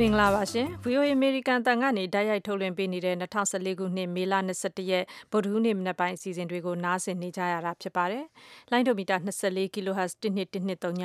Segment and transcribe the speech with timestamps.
[0.00, 8.24] မင်္ဂလာပါရှင် VOA American တန်ကနေတိုက်ရိုက်ထုတ်လွှင့်ပေးနေတဲ့2014ခုနှစ်မေလ21ရက်ဗုဒ္ဓဟူးနေ့မနက်ပိုင်းအစီအစဉ်တွေကိုနားဆင်နေကြရတာဖြစ်ပါတယ်။
[8.70, 11.04] လိုင်းဒိုမီတာ24 kHz 1213ည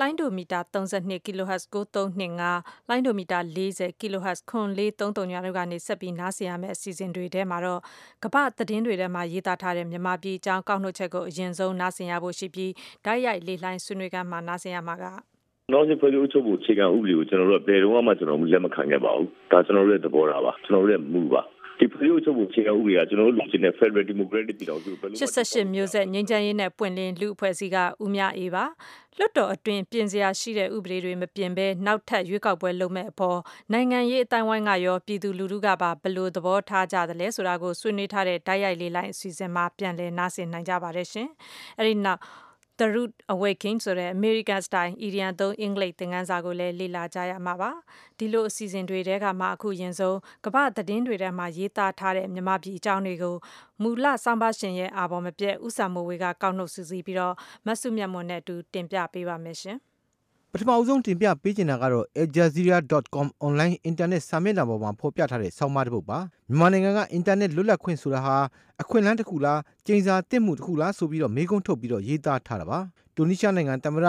[0.00, 7.80] လိုင်းဒိုမီတာ32 kHz 9325လိုင်းဒိုမီတာ40 kHz 9433ညတို့ကနေဆက်ပြီးနားဆင်ရမယ့်အစီအစဉ်တွေထဲမှာတော့
[8.24, 12.72] ကမ္ဘာသတင်းတွေထဲမှာရေးသားထားတဲ့မြန်မာပြည်အကြောင်းကောက်နှုတ်ချက်ကိုအရင်ဆုံးနားဆင်ရဖို့ရှိပြီး
[13.04, 15.06] တိုက်ရိုက်လေလှိုင်းဆွေးနွေးကမ်းမှာနားဆင်ရမှာက
[15.72, 21.42] နောက်ဆုံးဖွဲ့စည်းအုပ်ချုပ်ဖို့အခြေခံဥပဒေကိုကျွန်တော်တို့ကဘယ်တော့မှကျွန်တော်တို့လက်မခံခဲ့ပါဘူး။ဒါကျွန်တော်တို့ရဲ့သဘောထားပါ။ကျွန်တော်တို့ရဲ့မူပါ။
[21.78, 28.64] ဒီဖွဲ့စည်းအုပ်ချုပ်ဖို့အခြေခံဥပဒေကကျွန်တော်တို့လူချင်းတဲ့ Federal Democratic ပြည်တော်စုဘယ်လို88မျိုးဆက်ငြိမ်းချမ်းရေးနဲ့ပွင့်လင်းလူအဖွဲ့အစည်းကဦးမြအေးပါ။
[29.18, 33.38] လွတ်တော်အတွင်းပြင်စရာရှိတဲ့ဥပဒေတွေမပြင်ဘဲနောက်ထပ်ရွေးကောက်ပွဲလုပ်မဲ့အပေါ်
[33.72, 41.28] နိုင်ငံရေးအတိုင်းဝိုင်းကရောပြည်သူလူထုကပါဘယ်လိုသဘောထားကြသလဲဆိုတာကိုဆွေးနွေးထားတဲ့တိုက်ရိုက်လေးလိုင်းအစီအစဉ်မှာပြန်လည်နားဆင်နိုင်ကြပါတယ်ရှင်။
[41.78, 42.20] အဲဒီနောက်
[42.80, 47.70] The Root Awakening ဆိုတဲ့ American Style အီဒီယံသုံးအင်္ဂလိပ်သင်ခန်းစာကိုလည်းလေ့လာကြရမှာပါ။
[48.18, 53.36] ဒီလိုအစီအစဉ်တွေထဲကမှအခုရင်ဆုံးကမ္ဘာသတင်းတွေထဲမှာရေးသားထားတဲ့မြန်မာပြည်အကြောင်းတွေကို
[53.82, 57.34] မူလစောင်းပါရှင်ရဲ့အာဘော်မပြတ်ဥစာမိုးဝေကကောက်နှုတ်စူးစီးပြီးတော့
[57.66, 59.78] မဆုမြတ်မွန်နဲ့အတူတင်ပြပေးပါမယ်ရှင်။
[60.52, 68.36] ပထမအဆုံးတင်ပြပေးချင်တာကတော့ aljazeera.com online internet စာမျက်နှာပေါ်မှာဖော်ပြထားတဲ့ဆောင်းပါးတစ်ပုဒ်ပါမြန်မာနိုင်ငံကအင်တာနက်လွတ်လပ်ခွင့်ဆိုတာဟာ
[68.82, 72.78] အခွင့်အလမ်းတစ်ခုလားကျိန်စာတစ်မှုတစ်ခုလားဆိုပြီးတော့မေးခွန်းထုတ်ပြီးတော့ရေးသားထားတာပါ
[73.16, 74.08] တူနီးရှားနိုင်ငံသမ္မတ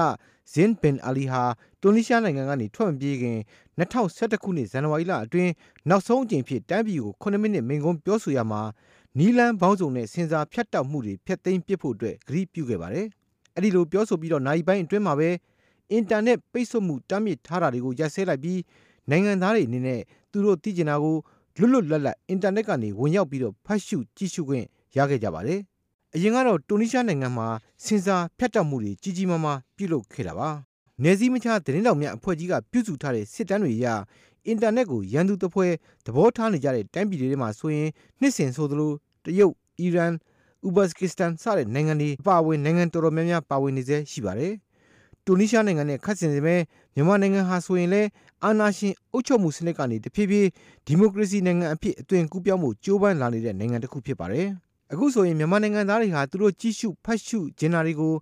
[0.53, 1.43] ဇင်ဘင်အာလီဟာ
[1.81, 3.37] တူနီးရှားနိုင်ငံကနေထွက်မပြေးခင်
[3.79, 5.51] 2011ခုနှစ်ဇန်နဝါရီလအတွင်း
[5.89, 8.61] နောက်ဆုံးအကြိမ်ဖြစ်တန်းပြည်ကို9မိနစ်မိန့်ခွန်းပြောဆိုရမှာ
[9.17, 13.07] နီလန်းဘောင်းစုံနဲ့စင်စာဖြတ်တောက်မှုတွေဖျက်သိမ်းပစ်ဖို့အတွက်ဂရုပြုခဲ့ပါတယ်
[13.55, 15.29] အဲ့ဒီလိုပြောဆိုပြီးတော့နိုင်ပိုင်းအတွင်းမှာပဲ
[15.91, 18.59] အင်တာနက် ပိတ်ဆို့မှု တားမြစ်ထားတာတွေကို ရပ်စဲလိုက်ပြီး
[19.09, 21.15] နိုင်ငံသားတွေအနေနဲ့ သူတို့သိကျင်တာကို
[21.59, 24.65] လွတ်လွတ်လပ်လပ် အင်တာနက်ကနေ ဝင်ရောက်ပြီးတော့ ဖတ်ရှု ကြည့်ရှုခွင့်
[24.97, 25.59] ရခဲ့ကြပါတယ်။
[26.15, 27.47] အရင်ကတော့ တူနီးရှားနိုင်ငံမှာ
[27.85, 30.49] စင်စာဖြတ်တောက်မှုတွေ ကြီးကြီးမားမား ပြုလုပ်ခဲ့တာပါ။
[31.03, 33.87] နယ်စည်းမခြား သတင်းတောင်များအဖွဲ့ကြီးက ပြုစုထားတဲ့ စစ်တမ်းတွေအရ
[34.47, 35.67] အင်တာနက်ကို ရန်သူတပွဲ
[36.05, 38.91] သဘောထားနေကြတဲ့ တိုင်းပြည်တွေမှာဆိုရင် နှစ်စဉ်ဆိုသလို
[39.25, 40.11] တရုတ်၊အီရန်၊
[40.67, 44.53] ဥဘတ်စကစ္စတန် စတဲ့နိုင်ငံတွေ အပါအဝင် နိုင်ငံတော်တော်များများ ပါဝင်နေစေရှိပါတယ်။
[45.25, 46.61] တူနီးရှားနိုင်ငံနဲ့ခတ်ဆင်စေမဲ့
[46.95, 48.09] မြန်မာနိုင်ငံဟာဆိုရင်လည်း
[48.43, 50.49] အာဏာရှင်အုပ်ချုပ်မှုစနစ်ကနေ တဖြည်းဖြည်း
[50.87, 54.47] ဒီမိုကရေစီနိုင်ငံအဖြစ် အသွင်ကူးပြောင်းမှုကြိုးပမ်းလာနေတဲ့ နိုင်ငံတစ်ခုဖြစ်ပါတယ်။
[54.91, 58.13] အခုဆိုရင် မြန်မာနိုင်ငံသားတွေဟာ သူတို့ကြီးစုဖတ်ရှုဂျင်နာတွေကို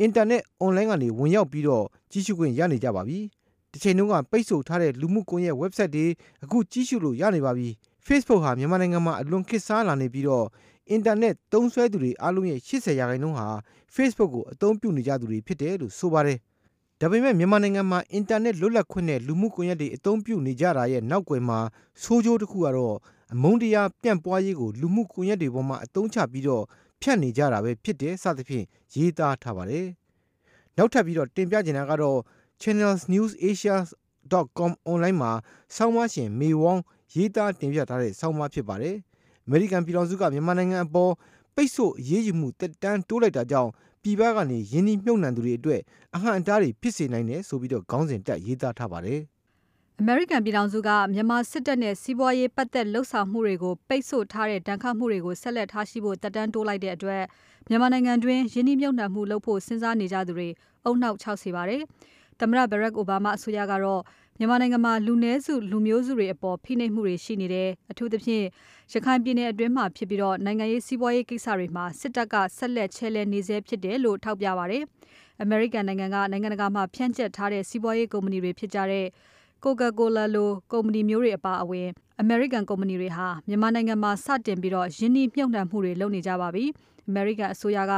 [0.00, 3.18] အင်တာနက် အွန်လိုင်းကနေ ဝင်ရောက်ပြီးတော့ ကြီးစုခွင့်ရနေကြပါပြီ။
[3.72, 6.06] တစ်ချိန်လုံးက ပိတ်ဆို့ထားတဲ့ လူမှုကွန်ရက် website တွေ
[6.44, 7.68] အခုကြီးစုလို့ရနေပါပြီ။
[8.06, 10.46] Facebook ဟာ မြန်မာနိုင်ငံမှာ အလွန်ခေတ်စားလာနေပြီးတော့
[10.90, 13.48] အင်တာနက်သုံးစွဲသူတွေအားလုံးရဲ့80ရာခိုင်နှုန်းဟာ
[13.94, 16.38] Facebook ကို အသုံးပြုနေကြသူတွေဖြစ်တယ်လို့ ဆိုပါတယ်။
[17.00, 21.58] ဒါပေမဲ့ မြန်မာနိုင်ငံမှာ အင်တာနက်လွတ်လပ်ခွင့်နဲ့ လူမှုကွန်ရက်တွေ အသုံးပြုနေကြတာရဲ့ နောက်ကွယ်မှာ
[22.02, 22.96] ဆိုးကျိုးတစ်ခုကတော့
[23.32, 26.64] အမုန်းတရားပြန့်ပွားရေးကို လူမှုကွန်ရက်တွေပေါ်မှာ အသုံးချပြီးတော့
[27.00, 28.64] ဖြန့်နေကြတာပဲဖြစ်တယ် စသဖြင့်
[28.94, 29.86] ရေးသားထားပါတယ်။
[30.76, 32.18] နောက်ထပ်ပြီးတော့ တင်ပြချင်တာကတော့
[32.62, 35.32] channelsnewsasia.com online မှာ
[35.76, 36.82] ဆောင်းပါးရှင် မေဝေါင်း
[37.14, 38.96] ရေးသားတင်ပြထားတဲ့ ဆောင်းပါးဖြစ်ပါတယ်။
[39.48, 41.12] အမေရိကန်ပြည်ထောင်စုက မြန်မာနိုင်ငံအပေါ်
[41.54, 43.70] ပိတ်ဆို့အရေးယူမှုတက်တန်းတိုးလိုက်တာကြောင့်
[44.02, 45.80] ပြည်ပကနေယင်းနှိမ့်မြုပ်နှံသူတွေအတွက်
[46.14, 49.20] အဟန့်အတားတွေ ဖြစ်စေနိုင်တယ်ဆိုပြီးတော့ခေါင်းစဉ်တက်ရေးသားထားပါတယ်။
[50.00, 57.22] အမေရိကန်ပြည်ထောင်စုက မြန်မာစစ်တပ်နဲ့ စီးပွားရေးပတ်သက်လှုပ်ဆောင်မှုတွေကို ပိတ်ဆို့ထားတဲ့တန်ခတ်မှုတွေကို ဆက်လက်ထားရှိဖို့တက်တန်းတိုးလိုက်တဲ့အတွက်
[57.68, 60.48] မြန်မာနိုင်ငံတွင်းယင်းနှိမ့်မြုပ်နှံမှုလုပ်ဖို့ စဉ်းစားနေကြသူတွေ
[60.84, 61.82] အုံနောက်ခြောက်စေပါတယ်။
[62.40, 64.02] သမ္မတဘရက်အိုဘားမားအစိုးရကတော့
[64.38, 68.44] မြန်မာနိုင်ငံမှာ လူနည်းစု လူမျိုးစုတွေအပေါ် ဖိနှိပ်မှုတွေရှိနေတယ်။အထူးသဖြင့်
[68.92, 74.82] ရခိုင်ပြည်နယ်အတွင်းမှာဖြစ်ပြီးတော့နိုင်ငံရေး စီးပွားရေးကိစ္စတွေမှာ စစ်တပ်က ဆက်လက်ချဲလဲနေဆဲဖြစ်တယ်လို့ ထောက်ပြပါတယ်။
[75.44, 79.06] American နိုင်ငံက နိုင်ငံတကာမှာ ဖြန့်ကျက်ထားတဲ့ စီးပွားရေးကုမ္ပဏီတွေဖြစ်ကြတဲ့
[79.64, 81.88] Coca-Cola လို ကုမ္ပဏီမျိုးတွေအပါအဝင်
[82.24, 86.64] American ကုမ္ပဏီတွေဟာ မြန်မာနိုင်ငံမှာ စတင်ပြီးတော့ယင်းနှိမြှုပ်နှံမှုတွေ လုပ်နေကြပါပြီ။
[87.10, 87.92] American အစိုးရက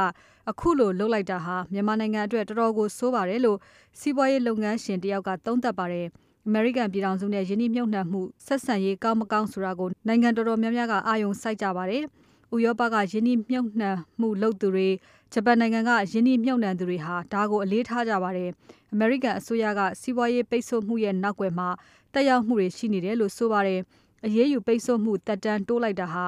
[0.49, 3.57] အခုလိုလုပ်လိုက်တာဟာ မြန်မာနိုင်ငံအတွက် တော်တော်ကို ဆိုးပါတယ်လို့
[3.99, 6.07] စီးပွားရေးလုပ်ငန်းရှင်တယောက်က သုံးသပ်ပါတယ်။
[6.49, 12.03] အမေရိကန်ပြည်ထောင်စုနဲ့ယင်းနှိမ့်မြုပ်နှံမှုဆက်ဆံရေး ကောင်း မကောင်းဆိုတာကို နိုင်ငံတော်တော်များများက အာရုံစိုက်ကြပါတယ်။
[12.53, 14.87] ဥရောပကယင်းနှိမြုပ်နှံမှုလုပ်သူတွေ
[15.33, 18.49] ဂျပန်နိုင်ငံကယင်းနှိမြုပ်နှံသူတွေဟာ ဒါကို အလေးထားကြပါတယ်။
[18.93, 21.69] အမေရိကန်အစိုးရက စီးပွားရေးပိတ်ဆို့မှုရဲ့ နောက်ွယ်မှာ
[22.13, 23.79] တက်ရောက်မှုတွေ ရှိနေတယ်လို့ ဆိုပါတယ်။
[24.25, 26.25] အရေးယူပိတ်ဆို့မှုတက်တန်းတိုးလိုက်တာဟာ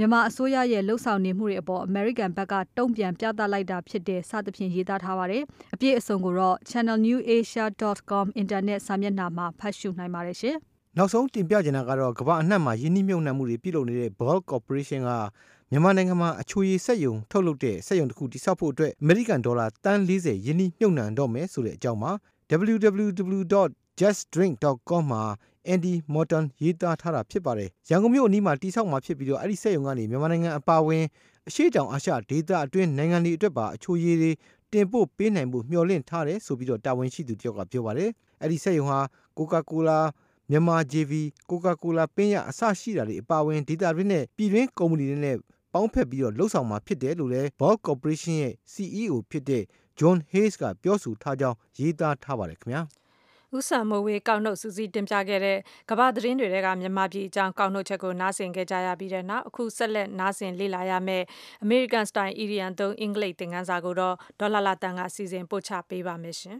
[0.00, 5.42] မြန်မာအစိုးရရဲ့လှုပ်ဆောင်နေမှုတွေအပေါ် အမေရိကန်ဘက်က တုံ့ပြန်ပြသလိုက်တာဖြစ်တယ် စသဖြင့် ရေးသားထားပါတယ်။
[5.74, 10.56] အပြည့်အစုံကိုတော့ channelnewasia.com အင်တာနက်စာမျက်နှာမှာ ဖတ်ရှုနိုင်ပါတယ်ရှင်။
[10.96, 15.10] နောက်ဆုံးတင်ပြချင်တာကတော့ ကမ္ဘာအနှံ့မှာယင်းနှိမ့်မြုပ်နှံမှုတွေ ပြုလုပ်နေတဲ့ Ball Corporation က
[15.70, 22.10] မြန်မာနိုင်ငံမှာ အချိုရည်စက်ယုံ ထုတ်လုပ်တဲ့ စက်ယုံတစ်ခုတိစောက်ဖို့အတွက် အမေရိကန်ဒေါ်လာတန်း40ယင်းနှိမြုပ်နှံတော့မယ်ဆိုတဲ့အကြောင်းပါ
[22.50, 25.22] www.justdrink.com မှာ
[25.72, 31.04] Andy Morton ရေးသားထားတာဖြစ်ပါတယ်။ရန်ကုန်မြို့အနီးမှာတိစောက်မှာဖြစ်ပြီးတော့အဲ့ဒီစက်ရုံကနေမြန်မာနိုင်ငံအပါအဝင်
[31.48, 34.30] အရှိတောင်အာရှဒေသအတွင်းနိုင်ငံတွေအတွက်ပါအချိုရည်တွေ
[34.72, 38.10] တင်ပို့ပေးနိုင်မှုမျှော်လင့်ထားတယ်ဆိုပြီးတော့တာဝန်ရှိသူတယောက်ကပြောပါတယ်။
[38.42, 39.00] အဲ့ဒီစက်ရုံဟာ
[39.36, 39.98] Coca-Cola
[40.50, 41.12] မြန်မာ JV
[41.50, 45.36] Coca-Cola ပင်းရအစရှိတာတွေအပါအဝင်ဒေတာတွေနဲ့ပြည်တွင်းကုမ္ပဏီတွေနဲ့
[45.72, 49.62] ပေါင်းဖက်ပြီးတော့လှုပ်ဆောင်မှာဖြစ်တယ်လို့လည်း Ball Corporation ရဲ့ CEO ဖြစ်တဲ့
[49.98, 52.82] John Hayes ကပြောဆိုထားကြောင်းရေးသားထားပါတယ်ခင်ဗျာ
[53.56, 55.58] ဥဆန်မိုးဝေး ကောက်နှုတ်စူးစီးတင်ပြခဲ့တဲ့
[55.90, 61.24] ကမ္ဘာသတင်းတွေကမြန်မာပြည်အကြောင်း ကောက်နှုတ်ချက်ကို နားဆင်ခဲ့ကြရပြီးတဲ့နောက် အခု ဆက်လက် နားဆင်လေ့လာရမယ့်
[61.64, 66.58] American Style Indian သုံး အင်္ဂလိပ်သင်ခန်းစာကိုတော့ ဒေါ်လာလာတန်ကစီစဉ်ပို့ချပေးပါမယ်ရှင်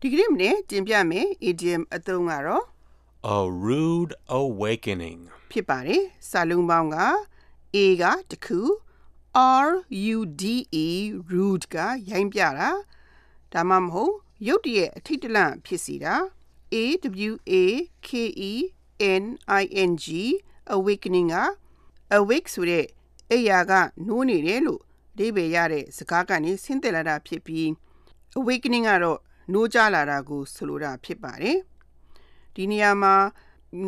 [0.00, 2.75] ဒီကနေ့မနေ့တင်ပြမယ် idiom အသုံးကတော့
[3.34, 5.20] a rude awakening
[5.50, 6.98] ဖြစ်ပါတယ်စာလုံးပေါင်းက
[7.74, 8.60] A ကတခု
[9.66, 9.70] R
[10.16, 10.44] U D
[10.84, 10.88] E
[11.32, 11.76] rude က
[12.10, 12.70] ရိုင်းပြတာ
[13.52, 14.14] ဒါမှမဟုတ်
[14.46, 16.14] ရုတ်တရက်အထိတ်တလန့်ဖြစ်စီတာ
[16.74, 16.76] A
[17.30, 17.54] W A
[18.06, 18.10] K
[18.50, 18.52] E
[19.22, 19.24] N
[19.60, 20.06] I N G
[20.76, 21.36] awakening က
[22.16, 22.86] awake ဆိုတဲ့
[23.30, 23.72] အိယာက
[24.06, 24.82] နိုးနေတယ်လို့
[25.14, 27.68] အဓိပ္ပာယ်ရတဲ့စကားကနေဆင်းသက်လာတာဖြစ်ပြီး
[28.38, 29.20] awakening ကတော့
[29.52, 31.58] နိုးကြလာတာကိုဆိုလိုတာဖြစ်ပါတယ်
[32.56, 33.14] ဒီနေရာမှာ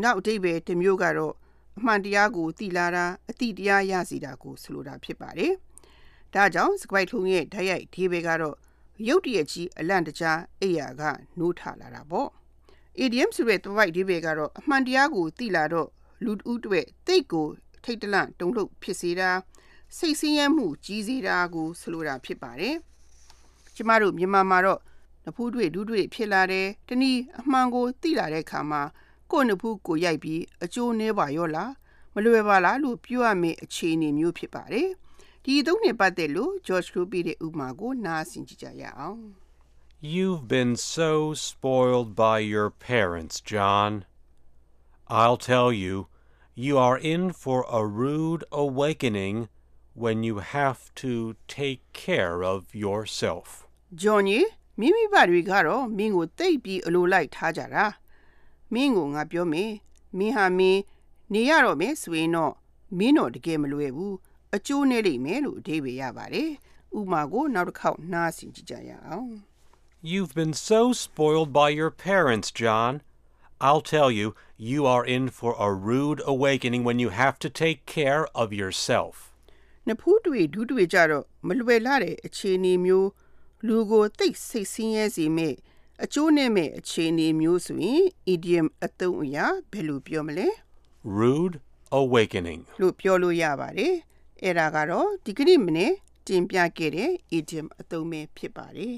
[0.02, 1.34] နောက်အဓိပ္ပာယ်တစ်မျိုးကတော့
[1.78, 5.52] အမှန်တရားကိုသိလာတာအတိတရားရစီတာကိုဆိုလိုတာဖြစ်ပါတယ်
[6.34, 8.56] ဒါကြောင့်စကွိုက်ထုံးရဲ့ဓာတ်ရိုက်ဒီဘယ်ကတော့
[9.08, 11.02] ရုတ်တရက်ကြီးအလန့်တကြားအိယာက
[11.38, 12.28] နိုးထလာတာပေါ့
[13.04, 15.88] idiom ဆိုတဲ့တပိုက်ဒီဘယ်ကတော့အမှန်တရားကိုသိလာတော့
[16.24, 17.46] လူတဦးတွေတိတ်ကို
[17.84, 19.30] ထိတ်တလန့်တုန်လှုပ်ဖြစ်စေတာ
[19.96, 22.76] စိတ်ဆင်းရဲမှုကြီးစေတာကိုဆိုလိုတာဖြစ်ပါတယ်
[23.74, 24.80] ကျမတို့မြန်မာမှာတော့
[25.28, 28.82] နဖူးတွေဒူးတွေဖြစ်လာတယ်တနည်းအမှန်ကိုသိလာတဲ့အခါမှာ
[29.32, 31.72] ကိုယ်နဖူးကိုရိုက်ပြီးအကျိုးနည်းပါရောလား
[32.14, 34.88] မလွယ်ပါလားလို့ပြောရမယ့်အခြေအနေမျိုးဖြစ်ပါတယ်
[35.44, 39.20] ဒီသုံးနှစ်ပတ်သက်လို့ George Ruby ရဲ့ဥပမာကိုနားဆင်ကြည့်ကြရအောင်
[40.14, 43.92] You've been so spoiled by your parents, John.
[45.08, 46.06] I'll tell you,
[46.54, 49.48] you are in for a rude awakening
[49.94, 53.48] when you have to take care of yourself.
[54.02, 54.40] John ရေ
[54.80, 57.86] မိမိဘတွေကတော့မင်းကိုတိတ်ပြီးအလိုလိုက်ထားကြတာ
[58.74, 59.70] မင်းကိုငါပြောမယ်
[60.18, 60.80] မင်းဟာမင်း
[61.32, 62.52] နေရတော့မယ်ဆိုရင်တော့
[62.98, 64.16] မင်းတော့တကယ်မလွယ်ဘူး
[64.56, 66.50] အကျိုးနဲ့လိမ့်မယ်လို့အဓိပ္ပာယ်ရပါတယ်
[66.98, 69.30] ဥမာကိုနောက်တစ်ခေါက်နားဆင်ကြည့်ကြရအောင်
[70.12, 72.92] You've been so spoiled by your parents, John.
[73.66, 74.26] I'll tell you,
[74.70, 79.14] you are in for a rude awakening when you have to take care of yourself.
[79.88, 83.08] နဖူးတွေဒူးတွေကြတော့မလွယ်လာတဲ့အခြေအနေမျိုး
[83.66, 85.54] လူကိုသိစိတ်ဆင်းရဲစေမဲ့
[86.04, 88.02] အကျိုးနဲ့မဲ့အခြေအနေမျိုးဆိုရင်
[88.32, 90.48] idiom အသုံးအရာဘယ်လိုပြောမလဲ
[91.18, 91.56] Rude
[92.00, 92.60] awakening.
[92.80, 93.94] လို့ပြောလို့ရပါတယ်
[94.42, 95.92] အဲ့ဒါကတော့ဒီကနေ့မနေ့
[96.26, 98.96] တင်ပြခဲ့တဲ့ idiom အသုံးပဲဖြစ်ပါတယ်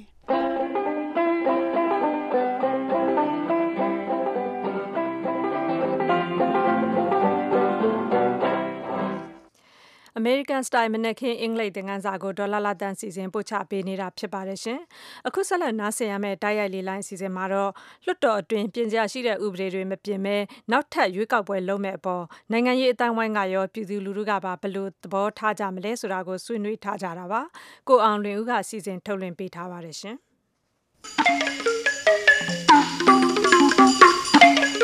[10.18, 14.80] American Style မနက်ခင်းအင်္ဂလိပ်သင်ခန်းစာကိုဒေါ်လာလာတန်စီစဉ်ပို့ချပေးနေတာဖြစ်ပါတယ်ရှင်။
[15.26, 17.72] အခုဆက်လက်နားဆင်ရမယ့်တိုက်ရိုက်လေးလိုင်းစီစဉ်မှာတော့
[18.04, 20.36] လွှတ်တော်အတွင်းပြင်စရာရှိတဲ့ဥပဒေတွေမပြင်မဲ
[20.70, 27.40] နောက်ထပ်ရွေးကောက်ပွဲလုပ်မဲ့အပေါ်နိုင်ငံရေးအတိုင်းဝိုင်းကရောပြည်သူလူထုကပါဘယ်လိုသဘောထားကြမလဲဆိုတာကိုဆွေးနွေးထားကြတာပါ။
[27.88, 30.16] ကိုအောင်လွင်ဦးကစီစဉ်ထုတ်လွှင့်ပေးထားပါတယ်ရှင်။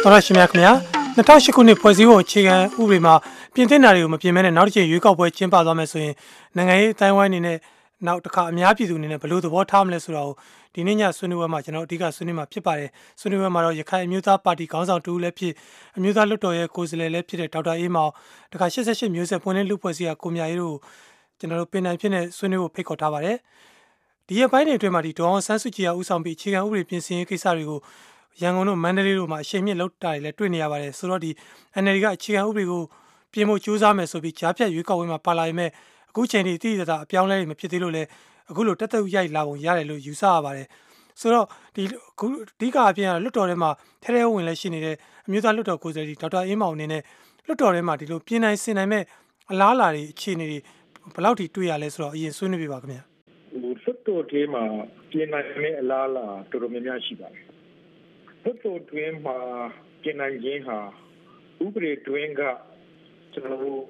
[0.04, 0.72] တော်ရရှိမြခင်ဗျာ
[1.16, 3.14] 2008ခုနှစ်ဖွဲ့စည်းပုံအခြေခံဥပဒေမှာ
[3.54, 6.14] ပြင်သင့်တာတွေကိုမပြင်မဲနဲ့နောက်တစ်ချိန်ရွေးကောက်ပွဲကျင်းပသွားမယ်ဆိုရင်
[6.56, 7.58] နိုင်ငံရေးအတိုင်းဝိုင်းအနေနဲ့
[8.06, 10.34] နောက်တစ်ခါအများပြည်သူအနေနဲ့ဘယ်လိုသဘောထားမလဲဆိုတာကို
[10.74, 12.90] ဒီနေ့ညဆွေးနွေးပွဲမှာကျွန်တော်အဓိကဆွေးနွေးမှာဖြစ်ပါတယ်
[13.20, 15.52] ဆွေးနွေးပွဲမှာတော့ရခိုင်အမျိုးသားပါတီခေါင်းဆောင်တူလည်းဖြစ်
[15.96, 18.10] အမျိုးသားလွှတ်တော်ရဲ့ကိုယ်စားလှယ်လည်းဖြစ်တဲ့ဒေါက်တာအေးမောင်
[18.52, 20.76] တခါ88မျိုးဆက်ပွင့်လင်းလူဖွဲ့စည်းကကိုမြရေးတို့
[21.38, 23.36] ကျွန်တော်တို့ပင်နိုင်ဖြစ်နေဆွေးနွေးဖို့ဖိတ်ခေါ်ထားပါတယ်
[24.26, 27.80] ဒီရက်ပိုင်းတွေအတွင်းမှာဒီဒေါအောင်ဆန်းစုကြည်ကဥဆောင်ပြီးအခြေခံဥပဒေပြင်ဆင်ရေးကိစ္စတွေကို
[28.42, 31.30] ရန်ကုန်တို့မန္တလေးတို့မှာအရှိန်မြင့်လောက်တာတွေလည်းတွေ့နေရပါတယ်ဆိုတော့ဒီ
[31.82, 32.82] NLD ကအခြေခံဥပဒေကို
[33.32, 35.70] ပြင်ဖို့ကြိုးစားမယ်ဆိုပြီးကြားဖြတ်ရွေးကောက်ပွဲမှာပါလာရင်မဲ့
[36.10, 38.08] အခုချိန်ထိတိတိကျကျအပြောင်းလဲတွေမဖြစ်သေးလို့လည်း
[38.50, 40.66] အခုလိုတက်တက်ရိုက်လာပုံရတယ်လို့ယူဆရပါတယ်
[41.20, 43.70] ဆိုတော့ဒီအခုအဓိကအပြင်လွတ်တော်ထဲမှာ
[44.02, 47.02] ထဲထဲဝင်လဲရှိနေတဲ့အမျိုးသားလွတ်တော်ကိုယ်စားလှယ်ဒေါက်တာအင်းမောင်အနေနဲ့
[47.46, 49.04] လွတ်တော်ထဲမှာဒီလိုပြင်နိုင်ဆင်နိုင်မဲ့
[49.50, 50.58] အလားအလာတွေအခြေအနေတွေ
[51.14, 53.02] ဘယ်လောက်ထိတွေ့ရလဲဆိုတော့အရင်ဆွေးနွေးပြပါခင်ဗျာ
[53.50, 54.62] ဟိုလွတ်တော်ထဲမှာ
[55.10, 57.45] ပြင်နိုင်တဲ့အလားအလာတော်တော်များများရှိပါတယ်
[58.48, 59.38] လွတ်တော်တွင်မှာ
[60.02, 60.78] ပြင်နိုင်ခြင်းဟာ
[61.64, 62.42] ဥပဒေတွင်က
[63.32, 63.82] ကျွန်တော်တို့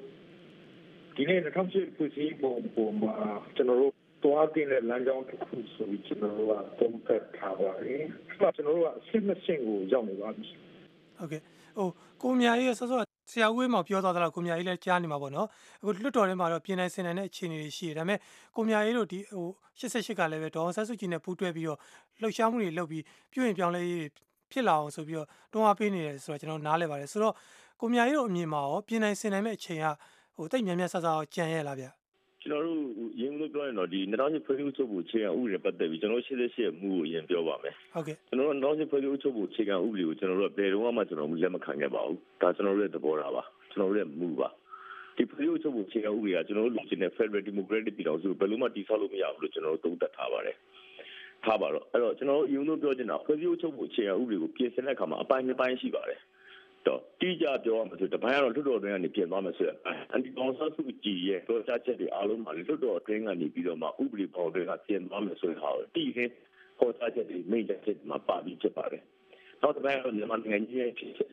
[1.17, 3.15] ဒီနေ့2008ဖွဲ့စည်းပုံပေါ်မှာ
[3.57, 3.93] ကျွန်တော်တို့
[4.25, 10.49] တွားတင်တဲ့လမ်းကြောင်းတစ်ခုဆိုပြီးကျွန်တော်တို့ကသုံးသပ်ထားပါတယ်။အဲ့ဒါကျွန်တော်တို့ကအစစ်မစင်ကိုရောက်နေပါပြီ။
[11.19, 11.41] ဟုတ်ကဲ့
[11.77, 11.89] ဟို
[12.23, 13.01] ကိုမြာကြီးရဲ့ဆောစော
[13.33, 15.49] ဆရာဦးဝေးမောင်ပြောသွားသလားကိုမြာကြီးလည်းကြားနေမှာပေါ့နော်
[15.81, 18.19] အခုလွတ်တော်ထဲမှာတော့ပြင်နိုင်စင်နိုင်တဲ့အခြေအနေတွေရှိတယ်ဒါပေမဲ့
[18.57, 19.49] ကိုမြာကြီးတို့ဒီဟို
[19.79, 21.79] 88ကလည်းပဲဒေါအောင်ဆန်းစုကြည်နဲ့ပူးတွဲပြီးတော့
[22.21, 27.35] လှုပ်ရှားမှုတွေလုပ်ပြီးပြုရင်ပြောင်းလဲရေးတွေ ဖြစ်လာအောင်ဆိုပြီးတော့တွန်းအားပေးနေတယ်ဆိုတော့ကျွန်တော်နားလဲပါတယ်ဆိုတော့
[27.81, 31.87] ကိုမြာကြီးတို့အမြင်မှာရောပြင်နိုင်စင်နိုင်မဲ့အချိန်ကဟဟိုတိတ်မြန်မြန်ဆဆကြံရလားဗျ
[32.43, 32.81] ကျွန်တော်တို့
[33.21, 44.49] ရင်းလို့ပြောရင်တော့ဒီ2000ဖွဲ့စည်းချုပ်ဖို့အခြေခံဥပဒေပတ်သက်ပြီးကျွန်တော်88ရဲ့မူကိုအရင်ပြောပါမယ်ဟုတ်ကဲ့ကျွန်တော်တို့2000ဖွဲ့စည်းချုပ်ဖို့အခြေခံဥပဒေကိုကျွန်တော်တို့ဘယ်တော့မှကျွန်တော်တို့လက်မခံခဲ့ပါဘူးဒါကျွန်တော်တို့ရဲ့သဘောထားပါကျွန်တော်တို့ရဲ့မူပါ
[45.17, 50.57] ဒီဖွဲ့စည်းချုပ်ဖို့အခြေခံဥပဒေကကျွန်တော်တို့လူချင်းတဲ့ Federal Democratic ပြည်တော်စုဘယ်လိုမှတည်ဆောက်လို့မရဘူးလို့ကျွန်တော်တို့သုံးသပ်ထားပါတယ်
[51.47, 56.21] ထားပါတော့အဲ့တော့ကျွန်တော်တို့ယုံလို့ပြောချင်တာဖွဲ့စည်းချုပ်ဖို့အခြေခံဥပဒေကိုပြင်ဆင်တဲ့အခါမှာအပိုင်းနှစ်ပိုင်းရှိပါတယ်
[56.87, 59.76] တော့တိကျပြောရမှာဆိုတပိုင်းကတော့လွှတ်တော်တွင်းကနေပြင်သွားမယ်ဆိုရယ်
[60.11, 66.21] အန်တီကောင်ဆယ်စုကြည်ရဲ့ပြောကြားချက်တွေအားလုံးမှာလွှတ်တော်တွင်းကနေပြီးတော့မှဥပဒေပေါ်တွေကပြင်သွားမယ်ဆိုရင်ဟာတိကျ
[66.79, 69.03] ပေါ်ကြားချက်တွေမိတ်ချက်တွေမှာပါပြီးဖြစ်ပါတယ်
[69.62, 71.31] နောက်တစ်ပိုင်းကတော့မြန်မာနိုင်ငံကြီးရဲ့ဖြစ်ချက်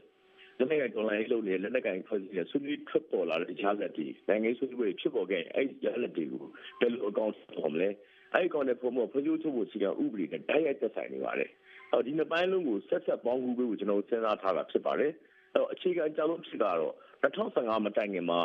[0.57, 6.45] လက်နက်ကိုင်တော်လိုင်းလုပ်နေလက်နက်ကိုင်ဖွဲ့စည်းတဲ့ဆွေးနွေးထွက်ပေါ်လာတဲ့ကြားလက်တွေနိုင်ငံဆွေးနွေးပွဲဖြစ်ပေါ်ခဲ့အဲ့ဒီကြားလက်တွေကို
[6.79, 7.89] ဘယ်လိုအကောင့်ပေါ်မလဲ
[8.33, 11.51] အဲ့ဒီကောင်တဲ့ပုံမှန်ဖွဲ့စည်းချုပ်ဖို့စီကဥပဒေနဲ့တိုက်ရိုက်သက်ဆိုင်နေပါတယ်
[11.91, 15.11] အော်ဒီနှစ်ပိုင်းလုံးကိုဆက်ဆက်ပေါင်းကူးပေးဖို့ကျွန်တော်စဉ်းစားထားတာဖြစ်ပါတယ်
[15.53, 18.41] အဲ့တော့အခြေခံအကြောင်းဖြစ်တာတော့2015မတိုင်ခင်မှာ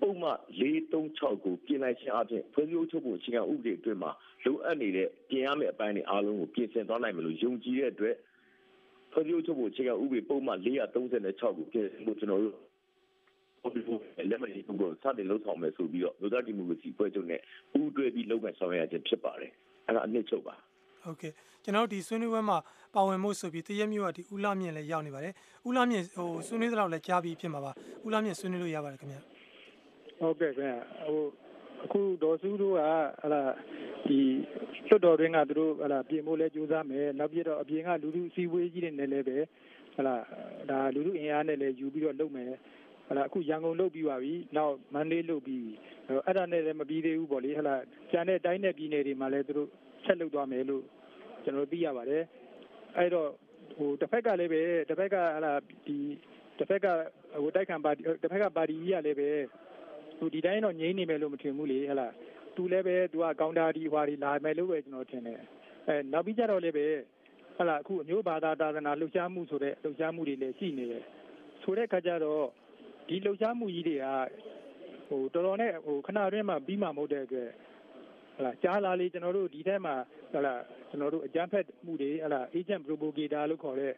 [0.00, 4.10] ပုံမှန်436ကိုပြင်လိုက်ခြင်းအပြင်ဖွဲ့စည်းချုပ်ဖို့အခြေခံဥပဒေအတွင်းမှာ
[4.44, 8.16] လိုအပ်နေတဲ့ပြင်ရမယ့်အပိုင်းတွေအားလုံးကိုပြင်ဆင်သွားနိုင်မလို့ယုံကြည်တဲ့အတွက်
[9.12, 12.56] ဖွဲ့စည်းချုပ်ဖို့အခြေခံဥပဒေပုံမှန်436ကိုပြင်ဆင်ဖို့ကျွန်တော်တို့
[13.74, 17.40] ဟုတ်ပြီလက်မလေးကိုစတင်လှုပ်ဆောင်မယ်ဆိုပြီးတော့လူသားဒီမိုကရေစီဖွဲ့ချုပ်နဲ့
[17.72, 19.52] ပူးတွဲပြီးလုပ်ငန်းဆောင်ရွက်ခြင်းဖြစ်ပါတယ်
[19.86, 20.54] အဲ့ဒါအနှစ်ချုပ်ပါ
[21.04, 21.32] ဟုတ်ကဲ့
[21.64, 22.58] ကျွန်တော်တို့ဒီဆွေးနွေးပွဲမှာ
[22.94, 25.34] ပါဝင်မှုဆိုပြီးတရက်မျိုးကဒီဦးလာမြင့်လည်းရောက်နေပါတယ်
[25.68, 27.72] ဦးလာမြင့်ဟိုဆွေးနွေးသလောက်လည်းကြားပြီးဖြစ်မှာပါ
[28.06, 29.18] ဦးလာမြင့်ဆွေးနွေးလို့ရပါတယ်ခင်ဗျ
[30.20, 31.20] ဟုတ်ကဲ့ခင်ဗျဟို
[31.84, 32.80] အခုဒေါ်စုတို့က
[33.22, 33.42] ဟလာ
[34.08, 34.18] ဒီ
[34.88, 39.38] လွတ်တော်တွင်းကသူတို့ဟလာပြင်ဖို့လဲကြိုးစားမယ်နောက်ပြတော့အပြင်ကလူလူစီဝေးကြီးတွေနဲ့လည်းပဲ
[39.96, 40.14] ဟလာ
[40.70, 42.50] ဒါလူလူအင်အားနဲ့လည်းယူပြီးတော့လုပ်မယ်
[43.08, 45.66] ဟလာအခုရန်ကုန်လုပ်ပြီးပါပြီနောက်မန္တလေးလုပ်ပြီး
[46.26, 47.74] အဲ့ဒါနဲ့လည်းမပြီးသေးဘူးပေါ့လေဟလာ
[48.10, 49.68] ကျန်တဲ့တိုင်းနဲ့ပြည်နယ်တွေမှာလည်းသူတို့
[50.04, 50.82] ဆက်လုပ်သွားမယ်လို့
[51.44, 52.24] ကျွန်တော်သိရပါတယ်
[52.96, 53.28] အဲ့တော့
[53.76, 55.52] ဟိုတစ်ဖက်ကလည်းပဲတစ်ဖက်ကဟလာ
[55.86, 55.98] ဒီ
[56.58, 56.86] တစ်ဖက်က
[57.40, 59.30] ဟိုတိုက်ခံပါတီတစ်ဖက်ကပါတီကြီးကလည်းပဲ
[60.18, 62.08] သူဒီတိုင်းတော့ငြိမ့်နေမယ်လို့မထင်ဘူးလေဟလာ
[62.56, 65.40] သူလည်းပဲသူကကောင်တာဒီဟွာဒီလာမယ်လို့ပဲကျွန်တော်ထင်တယ်
[65.86, 66.86] အဲနောက်ပြီးကြတော့လည်းပဲ
[67.56, 71.04] ဟလာအခုအမျိုးဘာသာတာသနာလှုပ်ရှားမှုဆိုတဲ့လှုပ်ရှားမှုတွေလည်းရှိနေတယ်
[71.62, 72.44] ဆိုတဲ့အခါကျတော့
[73.08, 74.06] ဒီလှုပ်ရှားမှုကြီးတွေက
[75.08, 77.50] ဟိုတော်တော်နဲ့ဟိုခဏတွင်းမှာပြီးမှမဟုတ်တဲ့အတွက်
[78.36, 79.94] ဟလာကြားလာလေကျွန်တော်တို့ဒီထဲမှာ
[80.32, 80.54] ဟလာ
[80.90, 83.92] ကျွန်တော်တို့အကြမ်းဖက်မှုတွေဟလာ agent provocator လို့ခေါ်တဲ့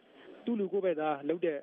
[0.45, 1.59] သူ့လူကိုယ်ပဲသားလုပ်တဲ့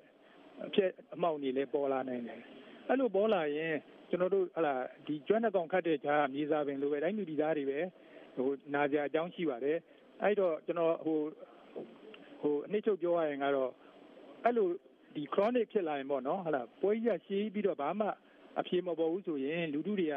[0.67, 2.40] အဖြစ်အမှောက်တွေလည်းပေါ်လာနိုင်တယ်
[2.88, 3.75] အဲ့လိုပေါ်လာရင်
[4.11, 4.75] ကျွန်တော်တို့ဟလာ
[5.07, 7.78] ဒီကျွမ်းတဲ့ကောင်ခတ်တဲ့ဂျာမြေစာပင်လိုပဲတိုင်းလူဒီသားတွေပဲ
[8.37, 9.78] ဟိုနာကြအကြောင်းရှိပါတယ်
[10.23, 11.19] အဲ့တော့ကျွန်တော်ဟို
[12.40, 13.71] ဟိုအနည်းချုပ်ပြောရရင်ကတော့
[14.45, 14.69] အဲ့လို
[15.19, 18.07] ဒီ chronic ဖြစ်လာရင်ပေါ့နော်ဟလာပွဲကြီးရှည်ပြီးတော့ဘာမှ
[18.59, 20.15] အပြေမပေါ်ဘူးဆိုရင်လူထုတွေက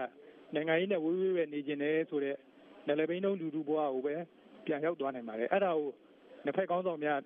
[0.55, 2.37] နိုင်ငံရေးနဲ့ဝေးဝေးပဲနေကျင်တယ်ဆိုတော့
[2.87, 4.15] နယ်လပိန်းလုံးလူထုဘဝကိုပဲ
[4.65, 5.89] ပြန်ရောက်သွားနိုင်ပါတယ်အဲ့ဒါကို
[6.45, 7.19] နှစ်ဖက်ကောင်းဆောင်များ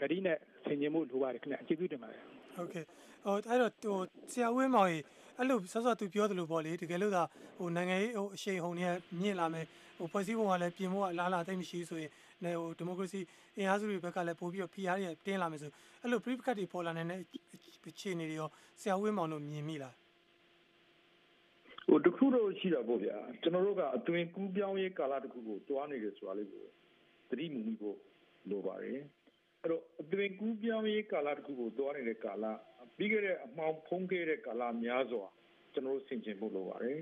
[0.00, 2.20] ဂတိနဲ့ဆင်ခြင်မှုလိုပါတယ်ခင်ဗျအကျေးဇူးတင်ပါတယ်
[2.56, 2.84] ဟုတ်ကဲ့
[3.24, 3.98] ဟိုအဲ့တော့ဟို
[4.32, 5.02] ဆရာဝင်းမောင်ကြီး
[5.38, 7.22] အဲ့လိုဆော့ဆော့သူပြောသလိုပေါ့လေတကယ်လို့သာ
[7.58, 9.66] ဟိုနိုင်ငံရေးဟိုအရှိန်ဟုန်တွေကမြင့်လာမယ်
[9.98, 12.10] ဟိုဖွဲ့စည်းပုံကလည်းပြင်ဖို့အလားအလာသိမရှိဆိုရင်
[12.44, 13.20] လည်းဟိုဒီမိုကရေစီ
[13.56, 15.70] အင်အားစုတွေဘက်ကလည်းပို့ပြီးတော့ PR တွေတင်းလာမယ်ဆို
[16.02, 17.26] အဲ့လို brief cut တွေပေါ်လာနေတဲ့အ
[18.00, 18.48] ခြေအနေတွေရော
[18.80, 19.94] ဆရာဝင်းမောင်တို့မြင်မိလား
[21.86, 26.64] ဟိုတခုတော့ရှိတာပေါ့ဗျာကျွန်တော်တို့ကအသွင်ကူးပြောင်းရေးကာလတစ်ခုကိုတွားနေတယ်ဆိုတာလေးကို
[27.28, 27.96] သတိမူမိဖို့
[28.50, 29.00] လိုပါတယ်
[29.60, 32.44] အဲ့တော့အသွင်ကူးပြောင်းရေးကာလတစ်ခုကိုတွားနေတဲ့ကာလ
[32.96, 35.24] ပြီးခဲ့တဲ့အမှောင်ဖုံးခဲ့တဲ့ကာလများစွာ
[35.72, 36.98] ကျွန်တော်တို့ဆင်ခြင်ဖို့လိုပါတယ်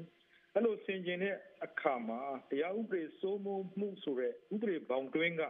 [0.54, 5.42] အဲ့လိုဆင်ခြင်တဲ့အခါမှာတရားဥပဒေစိုးမိုးမှုဆိုတဲ့ဥပဒေဘောင်တွင်းက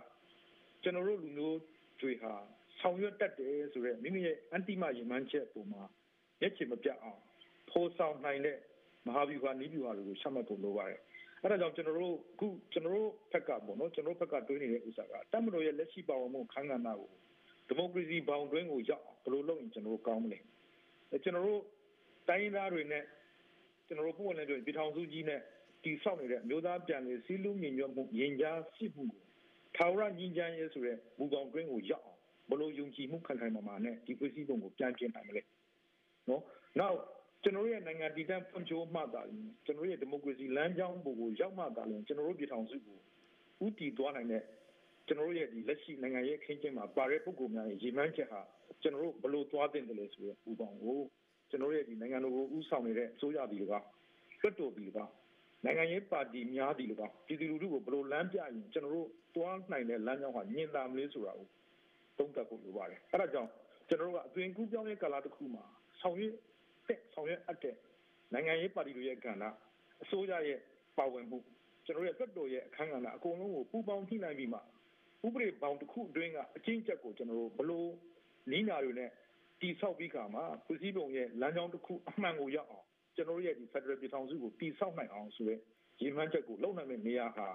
[0.83, 1.59] ကျွန်တော်တို့လူမျိုး
[2.01, 2.35] တွေဟာ
[2.81, 5.83] ဆောင်ရွက်တတ်တယ်ဆိုတဲ့မိမိရဲ့အန်တိမယမန်းချက်ပုံမှာ
[6.43, 7.21] ရက်ချင်မပြတ်အောင်
[7.71, 8.59] ဖော်ဆောင်နိုင်တဲ့
[9.07, 11.01] မဟာဗျူဟာနည်းဗျူဟာတွေကိုရှမှတ်ဖို့လိုပါတယ်။
[11.43, 17.09] အဲဒါကြောင့်ကျွန်တော်တို့အခုကျွန်တော်တို့ဘက်ကပေါ့နော်ကျွန်တော်တို့ဘက်ကတွေးနေတဲ့ဥစ္စာကတမန်တော်ရဲ့လက်ရှိပါဝင်မှုခန်းကဏ္ဍကို
[17.69, 20.39] ဒီမိုကရေစီဘောင်တွင်းကိုရောက်ဘယ်လိုလုပ်ရင်ကျွန်တော်တို့ကောင်းမလဲ။
[21.11, 21.63] အဲကျွန်တော်တို့
[22.29, 23.05] တိုင်းရင်းသားတွေနဲ့
[23.91, 25.41] ကျွန်တော်တို့ပုံဝင်တဲ့ပြည်ထောင်စုကြီးနဲ့
[25.83, 29.23] တီဆောက်နေတဲ့အမျိုးသားပြန်လည်စည်းလုံးညီညွတ်မှုရင်ကြားစစ်မှုကို
[29.77, 32.19] ထာဝရညီချမ်းရေးဆိုတဲ့မူပေါင်းတွင်းကိုရောက်အောင်
[32.51, 35.43] ဘလို့ယုံကြည်မှုခံခံမှမှာနဲ့ဒီဖွဲ့စည်းပုံကိုပြန်ပြင်နိုင်မလဲ
[36.29, 36.43] နော်
[36.79, 36.99] နောက်
[37.43, 42.99] ကျွန်တော်ရဲ့နိုင်ငံတည်တံ့ဖွံ့ဖြိုးမှသာရင်ကျွန်တော်ရဲ့ဒီမိုကရေစီလမ်းကြောင်းပေါ်ကိုရောက်မှသာရင်ကျွန်တော်တို့ပြည်ထောင်စုကို
[43.65, 44.43] ဥတည်သွားနိုင်တဲ့
[45.07, 48.41] ကျွန်တော်တို့ရဲ့ဒီလက်ရှိနိုင်ငံရဲ့အခင်းကျင်းမှာပါတဲ့ပုဂ္ဂိုလ်များရဲ့ရည်မှန်းချက်ဟာ
[48.83, 50.99] ကျွန်တော်တို့ဘလို့သွားတင်တယ်လဲဆိုရပူပေါင်းကို
[51.51, 54.99] ကျွန်တော်ရဲ့ဒီနိုင်ငံတော်ကိုဥဆောင်နေတဲ့အစိုးရပြည်ကတွတ်တော်ပြည်က
[55.65, 61.49] နိုင်ငံရေးပါတီများဒီလိုကပြည်သူလူထုကိုဘလို့လမ်းပြရင်ကျွန်တော်တို့သွားနိုင်တဲ့လမ်းကြောင်းဟာညင်တာမလေးဆိုတာကို
[62.19, 63.51] သုံးသပ်ဖို့လိုပါတယ်အဲဒါကြောင့်
[63.89, 65.65] ကျွန်တော်တို့ကအသွင်ကူးပြောင်းရေးကာလတစ်ခုမှာ
[66.01, 66.35] ဆောင်ရွက်
[66.89, 67.77] တဲ့ဆောင်ရွက်အပ်တဲ့
[68.33, 69.45] နိုင်ငံရေးပါတီတွေရဲ့ကဏ္ဍ
[70.03, 70.59] အစိုးရရဲ့
[70.99, 71.39] ပါဝင်မှု
[71.87, 74.59] ကျွန်တော်ရဲ့သက်တော်ရဲ့အခမ်းကဏ္ဍအကုန်လုံးကိုပူးပေါင်းထိနိုင်ပြီးမှ
[75.27, 77.91] ဥပဒေပေါင်းတစ်ခုအတွင်းကအချင်းချက်ကိုကျွန်တော်တို့ဘလို့
[78.51, 79.11] နီးနာတွေနဲ့
[79.61, 82.87] တီဆောက်ပြီးခါမှာပြည်စည်းပုံရဲ့လမ်းကြောင်းတစ်ခုအမှန်ကိုရောက်အောင်
[83.17, 85.59] ကျွန်တော်ရဲ့ဒီ Federal ပြည်ထောင်စုကိုတည်ဆောက်နိုင်အောင်ဆိုတဲ့
[86.01, 87.49] ရည်မှန်းချက်ကိုလုံနိုင်မယ့်နေရာဟာ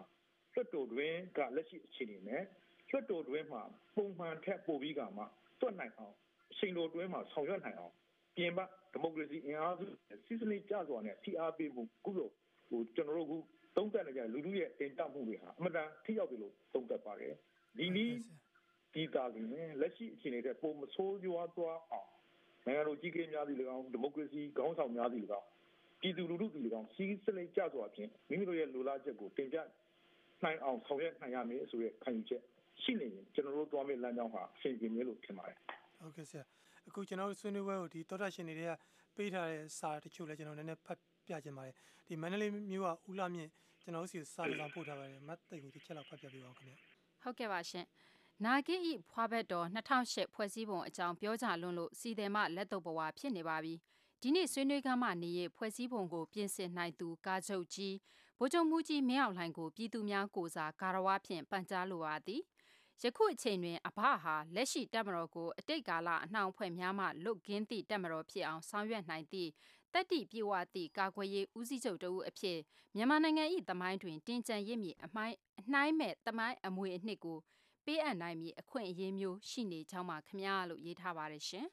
[0.53, 2.43] လွှတ်တော်တွင်ကလက်ရှိအခြေအနေနဲ့
[2.89, 3.61] လွှတ်တော်တွင်မှာ
[3.95, 5.23] ပုံမှန်ထက်ပိုပြီးကမှ
[5.61, 6.15] တွက်နိုင်အောင်
[6.51, 7.93] အချိန်တော်တွင်မှာဆောင်ရွက်နိုင်အောင်
[8.37, 8.59] ပြင်ပ
[8.91, 9.85] ဒီမိုကရေစီအင်အားစု
[10.25, 12.29] စီစနစ်ကြစွာနဲ့ထိအားပေးမှုခုလို
[12.69, 13.37] ဟိုကျွန်တော်တို့ခု
[13.75, 17.33] သုံးသပ်နေကြလူလူရဲ့တင်ပြမှုတွေဟာအမှန်တန်ထိရောက်ပြီလို့သုံးသပ်ပါတယ်
[17.77, 18.17] ဒီနည်း
[18.95, 19.49] ဒီတာလင်း
[19.81, 22.09] လက်ရှိအခြေအနေတဲ့ပုံမဆိုးရွားသွားအောင်
[22.65, 25.47] နိုင်ငံတော်ကြီးကင်းများသည့်၎င်းဒီမိုကရေစီခေါင်းဆောင်များသည့်၎င်း
[26.01, 29.57] ပြည်သူလူထုသည့်၎င်းစီးစနစ်ကြစွာဖြင့်မိမိတို့ရဲ့လိုလားချက်ကိုတင်ပြ
[30.43, 32.41] နိုင်အောင်ဆောင်ရွက်နိုင်ရမယ်ဆိုတဲ့ခံယူချက်
[32.81, 35.57] ရှိနေရင်ကျွန်တော်တို့တွားမယ့်လမ်းကြောင်းဟာအဆင်ပြေမယ်လို့ထင်ပါတယ်
[36.01, 36.43] ဟုတ်ကဲ့ဆရာ
[36.87, 38.71] အခုကျွန်တော်တို့ဆွေးနွေးပွဲကိုဒီသောတာရှင်တွေက
[39.15, 41.75] ပေးထားတဲ့စာတချို့လည်းကျွန်တော်နည်းနည်းဖတ်ပြချင်ပါတယ်
[42.07, 43.49] ဒီမန္တလေးမြို့ကဦးလာမြင့်
[43.81, 46.73] ကျွန်တော်တို့စီစာတစ်စောင်ပို့ထားပါတယ်မတ်တိတ်ကိုတစ်ချက်လောက်ဖတ်ပြပေးပါဦးခင်ဗျ
[47.23, 47.85] ဟုတ်ကဲ့ပါရှင်
[48.43, 53.73] နာဂိဤဖွာဘက်တော်2008ဖွဲ့စည်းပုံအကြောင်းပြောကြလွန်းလို့စီတယ်မလက်တော့ဘဝဖြစ်နေပါပြီ
[54.21, 57.95] ဒီနေ့ဆွေးနွေးခန်းမှနေရဖွဲ့စည်းပုံကိုပြင်ဆင်နိုင်သူကာချုပ်ကြီး
[58.39, 62.41] ဗိုလ်ချုပ်မှုကြီးမင်းအောင်လှိုင်ကိုပြည်သူများကိုစားကာရဝါဖြင့်ပန်ကြားလိုပါသည်
[63.01, 69.49] ယခုအချိန်တွင်အဘဟာလက်ရှိတပ်မတော်ကိုအတိတ်ကာလအနှောင်ဖွဲ့များမှလွတ်ကင်းသည့်တပ်မတော်ဖြစ်အောင်ဆောင်ရွက်နိုင်သည့်
[69.93, 72.57] တက်တိပြေဝသည့်ကာကွယ်ရေးဦးစီးချုပ်တဦးအဖြစ်
[72.95, 77.37] မြန်မာနိုင်ငံ၏သမိုင်းတွင်တင်ကြံရစ်မည်အမိုင်းအနှိုင်းမဲ့သမိုင်းအမွေအနှစ်ကို
[77.85, 81.67] ပေးအပ်နိုင်မည်အခွင့်အရေးမျိုးရှိနေကြောင်းမှခမရလို့ရေးထားပါတယ်ရှင်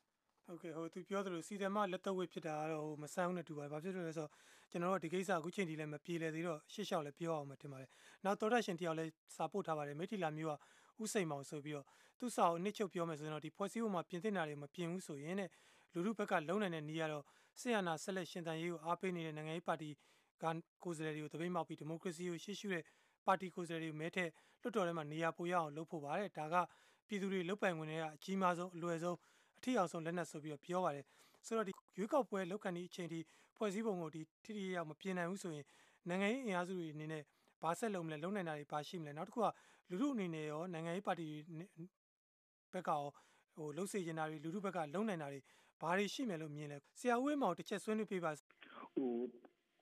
[0.47, 4.31] ဟုတ်ကဲ့ဟိုသူပြောသလိုစီတယ်မလက်တော့ဝစ်ဖြစ်တာကတော့ဟိုမဆန်းဘူးနဲ့တူပါတယ်။ဘာဖြစ်လို့လဲဆိုတော့
[4.71, 7.89] ကျွန်တော်တို့ဒီကိစ္စအခုချိန်ထိလည်းမပြေလည်သေးတော့ရှေ့လျှောက်လည်းပြောအောင်မထင်ပါနဲ့။
[8.25, 10.55] နောက်တော်ရရှင်တယောက်လည်းစာပို့ထားပါတယ်မိထီလာမျိုးက
[11.03, 11.87] ဥစိန်မောင်ဆိုပြီးတော့
[12.19, 15.51] သူ့စာကိုနှစ်ချုပ်ပြောမယ်ဆိုရင်တော့ဒီဖွဲ့စည်းပုံမှာပြင်သင့်တာတွေမပြင်ဘူးဆိုရင်တဲ့
[15.93, 17.25] လူလူဘက်ကလုံနိုင်တဲ့နေရာတော့
[17.61, 19.89] ဆီယနာဆက်လက်ရှင်တန်ရေးကိုအားပေးနေတဲ့နိုင်ငံရေးပါတီ
[20.43, 20.45] က
[20.83, 22.85] ကိုယ်စားလှယ်တွေကိုတပိတ်မောက်ပြီးဒီမိုကရေစီကိုရှေ့ရှုတဲ့
[23.27, 24.31] ပါတီကိုယ်စားလှယ်တွေမဲထက်
[24.63, 26.55] လွှတ်တော်ထဲမှာနေရာပိုရအောင်လုပ်ဖို့ပါတယ်ဒါက
[27.09, 29.17] ပြည်သူတွေလုတ်ပိုင်ဝင်တွေကအကြီးမားဆုံးအလွယ်ဆုံး
[29.59, 31.05] အထီအောင်ဆုံးလက်နက်ဆိုပြီးတော့ပြောပါတယ်
[31.47, 33.21] ဆိုတော့ဒီရွေးကောက်ပွဲလောက်ကန်ဒီအချိန်ထိ
[33.57, 35.67] ဖွဲ့စည်းပုံကိုဒီထိထိရောက်မပြင်နိုင်ဘူးဆိုရင်
[36.09, 37.23] နိုင်ငံရေးအင်အားစုတွေအနေနဲ့
[37.63, 39.47] ဘာဆက်လုပ်မလဲလုံနိုင်တာတွေဘာရှိမလဲနောက်တစ်ခုက
[39.91, 41.29] လူထုအနေနဲ့ရောနိုင်ငံရေးပါတီ
[42.73, 43.03] ဘက်ကရော
[43.55, 45.41] ဟိုလှုပ်စေချင်တာတွေလူထုဘက်ကလုံနိုင်တာတွေ
[45.81, 48.33] ဘာတွေရှိမယ်လို့မြင်လဲဆရာဦးဝင်းမောင်တစ်ချက်ဆွေးနွေးပြပါ
[48.95, 49.13] ဟို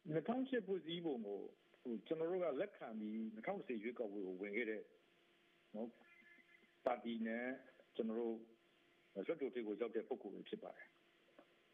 [0.07, 1.60] 2008ဖွဲ့စည်းပုံကိုဟို
[2.07, 4.83] ကျွန်တော်တို့ကလက်ခံပြီး2010ရွေးကောက်ပွဲကိုဝင်ခဲ့တဲ့
[5.75, 5.89] နော်
[6.85, 7.47] ပါတီနဲ့
[7.97, 8.37] ကျွန်တော်တို့
[9.15, 10.87] လွှတ်တော်တွေကိုရောက်တဲ့ပုံကိုဖြစ်ပါတယ်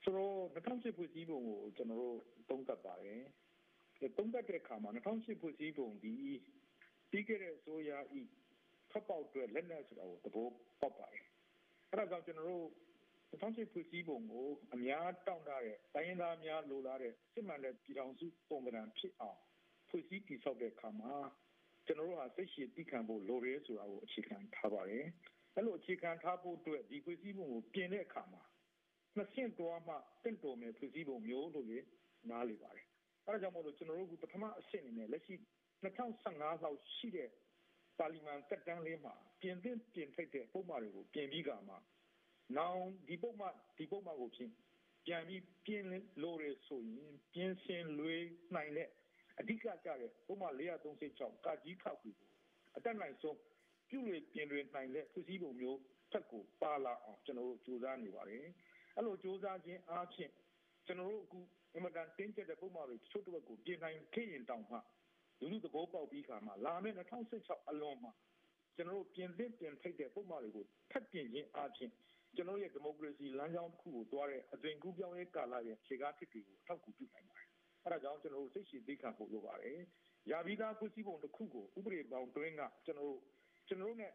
[0.03, 2.17] ဆိုတော့2008ဖွဲ့စည်းပုံကိုကျွန်တော်တို့
[2.51, 3.23] သုံးသပ်ပါတယ်
[4.19, 6.15] သုံးသပ်တဲ့အခါမှာ2008ဖွဲ့စည်းပုံဒီ
[7.11, 8.21] ပြီးခဲ့တဲ့အစိုးရဤ
[8.91, 10.49] ဖတ်ပေါက်အတွက်လက်နက်ဆိုတာကိုသဘော
[10.81, 11.25] ပေါက်ပါတယ်
[11.91, 12.67] အဲဒါကြောင့်ကျွန်တော်တို့
[13.31, 19.39] 2008ဖွဲ့စည်းပုံကိုအများတောင်းတတဲ့တိုင်းရင်းသားများလိုလားတဲ့စစ်မှန်တဲ့ပြည်ထောင်စုပုံစံဖြစ်အောင်
[19.89, 21.15] ဖွဲ့စည်းတည်ဆောက်တဲ့အခါမှာ
[21.87, 25.07] ကျွန်တော်တို့ဟာစိတ်ရှည်တည်ခံဖို့လိုရဲဆိုတာကိုအခြေခံထားပါတယ်
[25.55, 28.43] အဲ့လိုအခြေခံထားဖို့အတွက်ဒီဖွဲ့စည်းပုံကိုပြင်တဲ့အခါမှာ
[29.17, 29.95] နှစ်ဆင့်တွားမှ
[30.25, 31.79] တင့်တော်မယ်ဖွဲ့စည်းပုံမျိုးလို့လေ
[32.31, 32.87] နားလေပါတယ်
[33.27, 35.35] အဲဒါကြောင့်မို့လို့ကျွန်တော်တို့ကပထမအဆင့်အနေနဲ့လက်ရှိ
[35.83, 37.31] 2015လောက်ရှိတဲ့
[37.99, 41.75] ပါလီမန်တက်တန်းလေးမှာပြင်သင့်ပြင်ထိုက်တဲ့ပုံမှန်တွေကိုပြင်ပြီးကမှ
[42.57, 44.51] နောင်ဒီပုံမှန်ဒီပုံမှန်ကိုပြင်
[45.07, 45.85] ပြန်ပြီးပြင်
[46.23, 48.17] လို့ရဆိုရင်ပြင်ဆင်လွေ
[48.55, 48.89] နိုင်တဲ့
[49.41, 52.15] အဓိကကြတဲ့ပုံမှန်436ကကြီးခောက်ကို
[52.77, 53.39] အတက်နိုင်ဆုံး
[53.89, 55.79] ပြုလေပြင်လွေနိုင်တဲ့ဖွဲ့စည်းပုံမျိုး
[56.13, 58.45] ထက်ကိုပါလာအောင်ကျွန်တော်တို့ကြိုးစားနေပါတယ်
[58.95, 60.31] အဲ့လိုကြိုးစားခြင်းအားဖြင့်
[60.87, 61.41] ကျွန်တော်တို့အခု
[61.77, 64.79] အမတန်တင်းကျပ်တဲ့ပုံမှန်တွေတချို့တစ်ဝက်ကိုပြင်နိုင်ခဲ့ရင်တောင်မှ
[65.41, 68.13] လူလူသဘောပေါက်ပြီးခါမှာလာမယ့်2016အလွန်မှာ
[68.77, 71.93] ကျွန်တော်တို့ပြင်သင့်ပြင်ထိုက်တဲ့ပုံမှန်တွေကိုထပ်ပြင်ခြင်းအားဖြင့်
[72.37, 77.46] ကျွန်တော်ရဲ့ဒီမိုကရေစီလမ်းကြောင်းတစ်ခုကိုတွားတဲ့အသွင်ကူးပြောင်းရေးကာလရဲ့ခြေကားတစ်တွေကိုထောက်ကူပြုနိုင်ပါတယ်
[77.87, 79.79] အဲဒါကြောင့်ကျွန်တော်တို့စိတ်ရှိသိခံဖို့လိုပါတယ်
[80.31, 83.21] ရာဘီသားဖွဲ့စည်းပုံတစ်ခုကိုဥပဒေပေါင်းတွင်းကကျွန်တော်တို့
[83.69, 84.09] ကျွန်တော်တို့ ਨੇ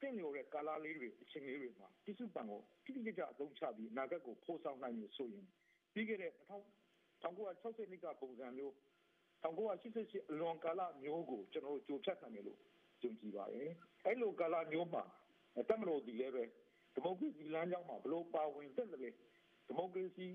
[0.00, 5.46] တင်လို့တဲ့ကာလာလေးတွေအချိန်လေးတွေမှာတိစုပံကိုတိတိကျကျအသုံးချပြီးအနာဂတ်ကိုဖော်ဆောင်နိုင်လို့ဆိုရင်
[5.94, 6.32] ပြီးခဲ့တဲ့
[7.22, 8.72] 1960နှစ်ကပုံစံမျိုး
[9.44, 12.58] 1988အလွန်ကာလမျိုးကိုကျွန်တော်တို့ကြိုဖြတ်နိုင်တယ်လို့
[13.02, 13.70] ယုံကြည်ပါတယ်
[14.04, 15.02] အဲ့လိုကာလမျိုးမှာ
[15.68, 16.44] တမလို့ဒီလည်းပဲ
[16.94, 20.26] ဒီမိုကရေစီလမ်းကြောင်းမှာဘလို့ပါဝင်တဲ့လေဒီမိုကရေစီ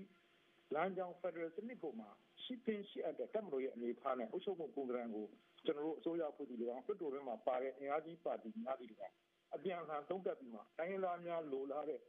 [0.74, 2.08] လမ်းကြောင်းဖက်ဒရယ်စနစ်ပေါ်မှာ
[2.44, 5.26] ရှိပင်ရှိအပ်တဲ့တမလို့ရဲ့အနေထားနဲ့အုပ်ချုပ်မှုပုံစံကို
[5.64, 9.14] ကျွန်တော်တို့အစိုးရဖွဲ့စည်းလို့အောင်ဖက်ဒရယ်မှာပါတဲ့အင်အားကြီးပါတီများသည့်ကောင်
[9.54, 12.00] အပြန်အလှန်သုံးသပ်ပြီးမှတိုင်းရင်းသားများလိုလားတဲ့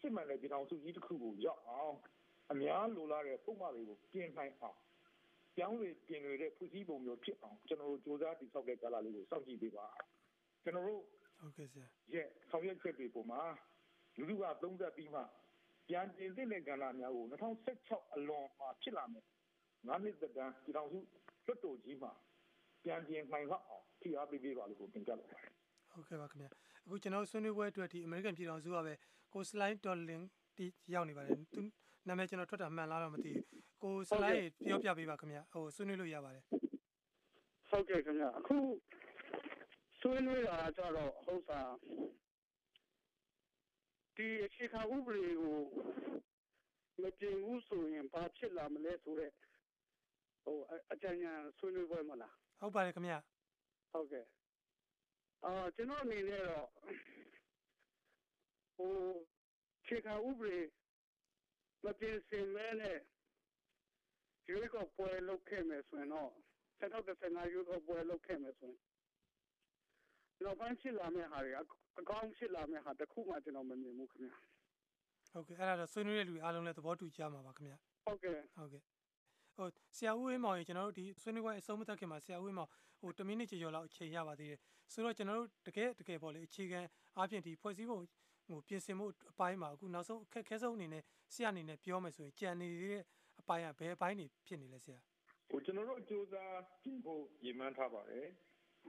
[0.00, 1.94] စစ်မှန်တဲ့ပြည်ထောင်စုကြီးတစ်ခုကိုရောက်အောင်
[2.52, 4.78] အများလိုလားတဲ့ပုံမှန်တွေကိုပြင်နိုင်အောင်
[5.56, 9.86] ပြောင်းလဲပြင်နေတဲ့ဖွဲ့စည်းပုံမျိုးဖြစ်အောင်ကျွန်တော်တို့စူးစမ်းတည်ဆောက်တဲ့ကာလလေးကိုစောင့်ကြည့်ပေးပါ
[10.62, 11.02] ကျွန်တော်တို့
[11.38, 13.42] ဟုတ်ကဲ့ဆရာရဲ့ဆောင်ရွက်ချက်တွေပုံမှာ
[14.16, 15.22] လူလူကသုံးသပ်ပြီးမှ
[15.88, 17.26] ပြန်တင်တဲ့ကဏ္ဍများကို
[17.70, 19.24] 2016အလွန်မှာဖြစ်လာမယ်
[19.86, 20.98] ငါးနှစ်တန်းပြည်ထောင်စု
[21.46, 22.12] လွတ်တော်ကြီးမှာ
[22.84, 25.52] ပြန်ပြင်နိုင်တော့အောင်ထိအားပေးပေးပါလို့ပြင်ကြလို့ပါတယ်
[25.92, 26.50] ဟုတ်ကဲ့ပါခင်ဗျာ
[26.84, 28.94] အခုကျွန်တော်ဆွေးနွေးပွဲအတွက်ဒီ American ပြည်ထောင်စုကပဲ
[29.34, 30.22] ကိုစလိုင်းဒေါ်လင်
[30.56, 31.62] တီရောက်နေပါတယ်သူ
[32.08, 33.44] နာမည်ကျွန်တော်ထွက်တာမှန်လားတော့မသိဘူး
[33.82, 36.44] ကိုစလိုက်ပြောပြပေးပါခင်ဗျဟိုဆွေးနွေးလို့ရပါတယ်
[37.68, 38.56] ဟုတ်ကဲ့ခင်ဗျအခု
[40.00, 41.60] ဆွေးနွေးတာကြတော့ဟုတ်စာ
[44.16, 45.56] ဒီအခြေခံဥပဒေကို
[47.02, 49.32] မပြင်ဘူးဆိုရင်ဘာဖြစ်လာမလဲဆိုတော့
[50.48, 50.60] ဟို
[50.92, 53.14] အကြံဉာဏ်ဆွေးနွေးပွဲမလားဟုတ်ပါတယ်ခင်ဗျ
[53.92, 54.24] ဟုတ်ကဲ့
[55.44, 56.66] အာကျွန်တော်အနေနဲ့တော့
[58.76, 58.92] ဟို
[59.86, 60.58] ခြေခံဥပဒေ
[61.84, 62.98] မပြင်ဆင်မဲနဲ့
[64.48, 66.30] ရွေးကောက်ပွဲလုပ်ခဲ့မယ်ဆိုရင်တော့
[66.80, 68.80] 2015ရွေးကောက်ပွဲလုပ်ခဲ့မယ်ဆိုရင်
[70.44, 71.52] နောက်ပိုင်းဖြစ်လာမယ့်ဟာတွေ
[71.98, 74.36] အကောင်းဖြစ်လာမယ့်ဟာတစ်ခုမှကျွန်တော်မမြင်ဘူးခင်ဗျာ
[75.32, 78.82] ဟုတ်ကဲ့အဲ့ဒါတော့ဆွေးနွေးတဲ့လူအားလုံးလည်းသဘောတူကြမှာပါခင်ဗျဟုတ်ကဲ့ဟုတ်ကဲ့
[79.58, 84.58] ဟိုဆရာဦးဝင်းမောင်ရေကျွန်တော်တို့ဒီဆွေးနွေးပွဲအဆုံးမသတ်ခင်မှာဆရာဦးဝင်းမောင်ဟို10မိနစ်ကျော်ကျော်လောက်အချိန်ရပါသေးတယ်
[84.92, 86.80] ဆိုတော့ကျွန်တော်တို့တကယ်တကယ်ပေါ့လေအခြေခံ
[87.16, 87.98] အားဖြင့်ဒီဖွဲ့စည်းပုံ
[88.48, 93.02] ဟိုပြင်ဆင်မှုအပိုင်းမှာအခုနောက်ဆုံးအခက်ခဲဆုံးအနေနဲ့ဆရာအနေနဲ့ပြောမယ်ဆိုရင်ကြံနေတဲ့
[93.40, 94.98] အပိုင်းကဘယ်အပိုင်းနေဖြစ်နေလဲဆရာ
[95.50, 98.26] ဟိုကျွန်တော်တို့အကျိုးစားပြင်ဖို့ရည်မှန်းထားပါတယ်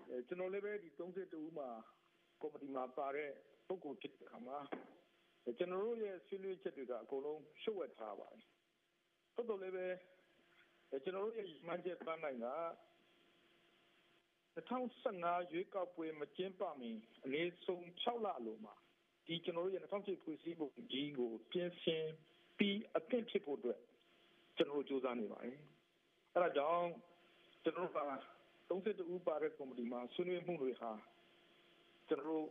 [0.10, 1.69] အဲကျွန်တော်လည်းပဲဒီ32ဦးမှာ
[2.41, 3.32] ကော်မတီမှာပါတဲ့
[3.67, 4.58] ပုဂ္ဂိုလ်ဖြစ်တဲ့ခါမှာ
[5.58, 8.41] ကျွန်တော်တို့ရဲ့ဆွေးနွေးချက်တွေကအကုန်လုံးရှုပ်ဝက်ထားပါတယ်
[9.34, 9.88] ဟုတ်တော့လည်းပဲ
[10.89, 12.47] ကျွန်တော်တို့ရဲ့ ရည်မှန်းချက်ပန်းနိုင်က
[14.56, 16.91] 2015ရွေးကောက်ပွဲ မကျင်းပမီ
[17.25, 18.75] အနည်းဆုံး6လအလိုမှာ
[19.25, 22.06] ဒီ ကျွန်တော်တို့ရဲ့2000ဖွဲ့စည်းပုံကြီးကို ပြင်ဆင်
[22.58, 23.80] ပြီး အသင့်ဖြစ်ဖို့အတွက်
[24.58, 25.58] ကျွန်တော်တို့စူးစမ်းနေပါတယ်။
[26.34, 26.88] အဲဒါကြောင့်
[27.63, 28.02] ကျွန်တော်တို့က
[28.69, 30.91] 32ဦးပါတဲ့ ကော်မတီမှာ ဆွေးနွေးမှုတွေဟာ
[32.08, 32.45] ကျွန်တော်တို့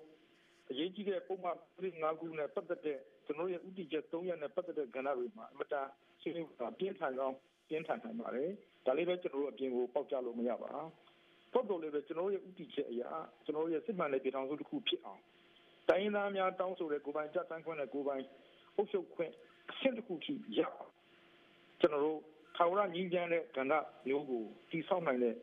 [0.71, 1.57] အရေးကြီးတဲ့ ပုံမှန်
[2.03, 5.89] 5ခုနဲ့ ပတ်သက်တဲ့ ကျွန်တော်ရဲ့ဥတီချက်3ရက်နဲ့ ပတ်သက်တဲ့ ကဏ္ဍတွေမှာအမတား
[6.21, 7.37] ဆွေးနွေးတာပြင်းထန်ကောင်း
[7.69, 8.51] ပြင်းထန်နိုင်ပါတယ်။
[8.87, 10.87] ဒါလေးပဲကျွန်တော်တို့အပြင်ကိုပေါက်ကြလို့မရပါဘူး။
[11.53, 13.11] ပုတ်တော်လေးပဲကျွန်တော်ရဲ့ဥတီချက်အရာ
[13.45, 15.21] ကျွန်တော်ရဲ့စစ်မှန်တဲ့ပြည်ထောင်စုတစ်ခုဖြစ်အောင်
[15.89, 18.25] တိုင်းရင်းသားများတောင်းဆိုတဲ့ကိုယ်ပိုင်ကြတန်းခွင့်နဲ့ကိုယ်ပိုင်
[18.77, 19.33] အုပ်ချုပ်ခွင့်
[19.71, 20.61] အဆင့်တစ်ခုထိရ
[21.81, 22.19] ကျွန်တော်တို့
[22.57, 23.73] ထာဝရငြိမ်းချမ်းတဲ့ကဏ္ဍ
[24.07, 25.35] မျိုးကိုတည်ဆောက်နိုင်တဲ့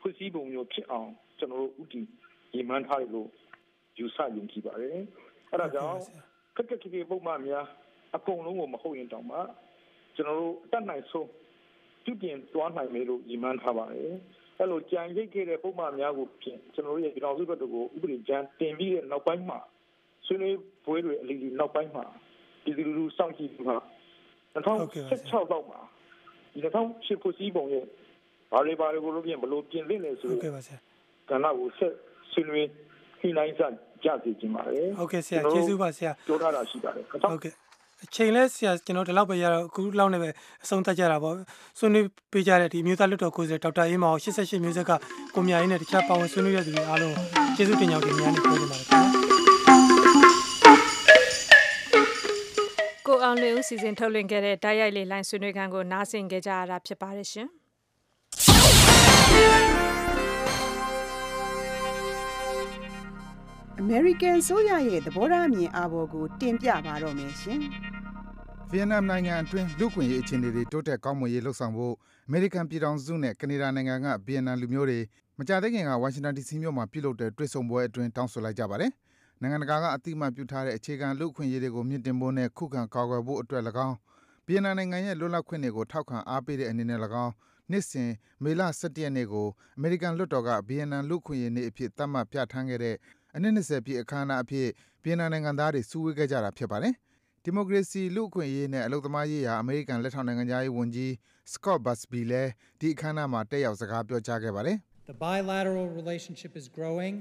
[0.00, 2.02] ဖွဲ့စည်းပုံမျိုးဖြစ်အောင်ကျွန်တော်တို့ဥတီ
[2.54, 3.28] ရည်မှန်းထားရလို့
[3.98, 4.98] ယူဆယုံကြည်ပါတယ်
[5.52, 5.98] အဲဒါကြောင့်
[6.56, 7.66] ခက်ခက်ခဲခဲပုံမှန်များ
[8.16, 9.38] အကုန်လုံးကိုမဟုတ်ရင်တောင်မှ
[10.14, 11.28] ကျွန်တော်တို့တတ်နိုင်ဆုံး
[12.04, 14.12] ပြုပြင်သွားနိုင်မယ်လို့ရည်မှန်းထားပါတယ်
[14.58, 19.58] အဲ့လိုကြံရိတ်ခဲ့တဲ့ပုံမှန်များကိုဖြင့်ကျွန်တော်တို့ရဲ့ပြည်တော်စုဘက်တို့ကိုဥပဒေကြမ်းတင်ပြီးတဲ့နောက်ပိုင်းမှာ
[20.26, 22.04] ဆွေးနွေးပွဲတွေအလီလီနောက်ပိုင်းမှာ
[22.64, 23.74] ဒီလူလူစောင့်ကြည့်ပြီးမှ
[24.54, 25.80] 2016လောက်မှာ
[26.52, 27.84] ဒီ2008ခုစီးပုံရဲ့
[28.52, 30.78] ဘာတွေဘာတွေကိုလို့ပြင်ဘလို့ပြင်လင့်လဲဆိုဟုတ်ကဲ့ပါဆရာ
[31.30, 31.92] ကဏ္ဍကိုဆက်
[32.32, 32.66] ဆွေးနွေး
[33.20, 33.62] နှိနှိုင်းစ
[34.04, 37.52] ကြစေခြင်းပါတယ်ဟုတ်ကဲ့ဆရာကျေးဇူးပါဆရာပြောထားတာရှိပါတယ်ဟုတ်ကဲ့
[38.04, 40.28] အချိန်လဲဆရာကျွန်တော်ဒီလောက်ပဲရတော့အခုလောက်နဲ့ပဲ
[40.64, 41.34] အဆုံးသတ်ကြတာပေါ့
[41.78, 44.92] ဆွေးနွေးပေးကြတဲ့ဒီမျိုးသားလွတ်တော်ကိုယ်စားဒေါက်တာအေးမောင်88မျိုးဆက်က
[45.34, 47.14] ကိုမြာရင်းနဲ့တခြားပါဝင်ဆွေးနွေးရတဲ့သူတွေအားလုံး
[47.56, 49.00] ကျေးဇူးတင်ကြောင်းဒီများနဲ့ပြောချင်ပါတယ်ခင်ဗျာ
[53.06, 57.48] ကိုအောင်လွေဦးစီစဉ်ထုတ်လွှင့်ခဲ့တဲ့တိုက်ရိုက်လေးလိုင်းဆွေးနွေးခန်းကိုနားဆင်ကြကြရတာဖြစ်ပါတယ်ရှင်။
[63.82, 67.60] American ဆိုရရဲ့သဘောထားအမြင်အာဘော်ကိုတင်ပြပါတော့မယ်ရှင်
[68.70, 71.94] ဗီယက်နမ်နိုင်ငံအတွင်း လူ့ခွင့်ရေးအခြေအနေတွေ တိုးတက် ကောင်းမွန်ရေးလှုပ်ဆောင်ဖို့
[72.26, 75.00] အမေရိကန်ပြည်ထောင်စုနဲ့ ကနေဒါနိုင်ငံက ဗီယက်နမ်လူမျိုးတွေ
[75.38, 78.90] မကြာသေးခင်က ဝါရှင်တန် DC မြို့မှာ ပြုလုပ်တဲ့ တွေ့ဆုံပွဲအတွင်း တောင်းဆိုလိုက်ကြပါတယ်။
[79.40, 83.96] နိုင်ငံတကာက အသိအမှတ်ပြုထားတဲ့ အခြေခံ လူ့အခွင့်အရေးတွေကို မြင့်တင်ဖို့နဲ့ ခုခံ ကာကွယ်ဖို့အတွက်၎င်း
[84.46, 87.32] ဗီယက်နမ်နိုင်ငံရဲ့ လွတ်လပ်ခွင့်တွေကို ထောက်ခံ အားပေးတဲ့အနေနဲ့၎င်း
[87.70, 88.10] နှစ်စဉ်
[88.44, 92.96] မေလ17ရက်နေ့ကို အမေရိကန်လွှတ်တော်က ဗီယက်နမ် လူ့အခွင့်အရေးနေ့အဖြစ် သတ်မှတ် ပြဌာန်းခဲ့တဲ့
[93.34, 94.68] အနှစ်20ပြည့် အခမ်းအနားအဖြစ်
[95.02, 96.94] ဗီယက်နမ်နိုင်ငံသားတွေ စုဝေးခဲ့ကြတာ ဖြစ်ပါတယ်။
[97.46, 101.10] ဒီမိုကရေစီ လူ့အခွင့်အရေးနဲ့ အလုပ်သမားရေးရာ အမေရိကန် လက်ထောက်နိုင်ငံခြားရေးဝန်ကြီး
[101.52, 104.76] Scott Busby လည်း ဒီအခမ်းအနားမှာ တက်ရောက် စကားပြောကြားခဲ့ပါတယ်။
[105.12, 107.14] The bilateral relationship is growing,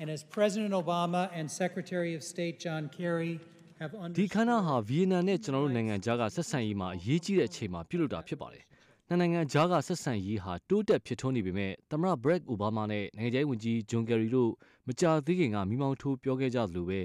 [0.00, 3.34] and as President Obama and Secretary of State John Kerry
[3.80, 8.64] have ဒီခန္ဓာဟာ ဗီယက်နမ်နဲ့ ကျွန်တော်တို့နိုင်ငံကြားက ဆက်ဆံရေးမှာ အရေးကြီးတဲ့အချိန်မှာ ပြုလုပ်တာဖြစ်ပါတယ်။
[9.08, 14.50] နှစ်နိုင်ငံကြားက ဆက်ဆံရေးဟာ တိုးတက်ဖြစ်ထွန်းနေပေမဲ့သမ္မတဘရက်အိုဘားမားနဲ့ နိုင်ငံခြားရေးဝန်ကြီးဂျွန်ကယ်ရီတို့
[14.88, 17.00] မကြာသေးခင်ကမိမောင်းထိုးပြောခဲ့ကြသလိုပဲ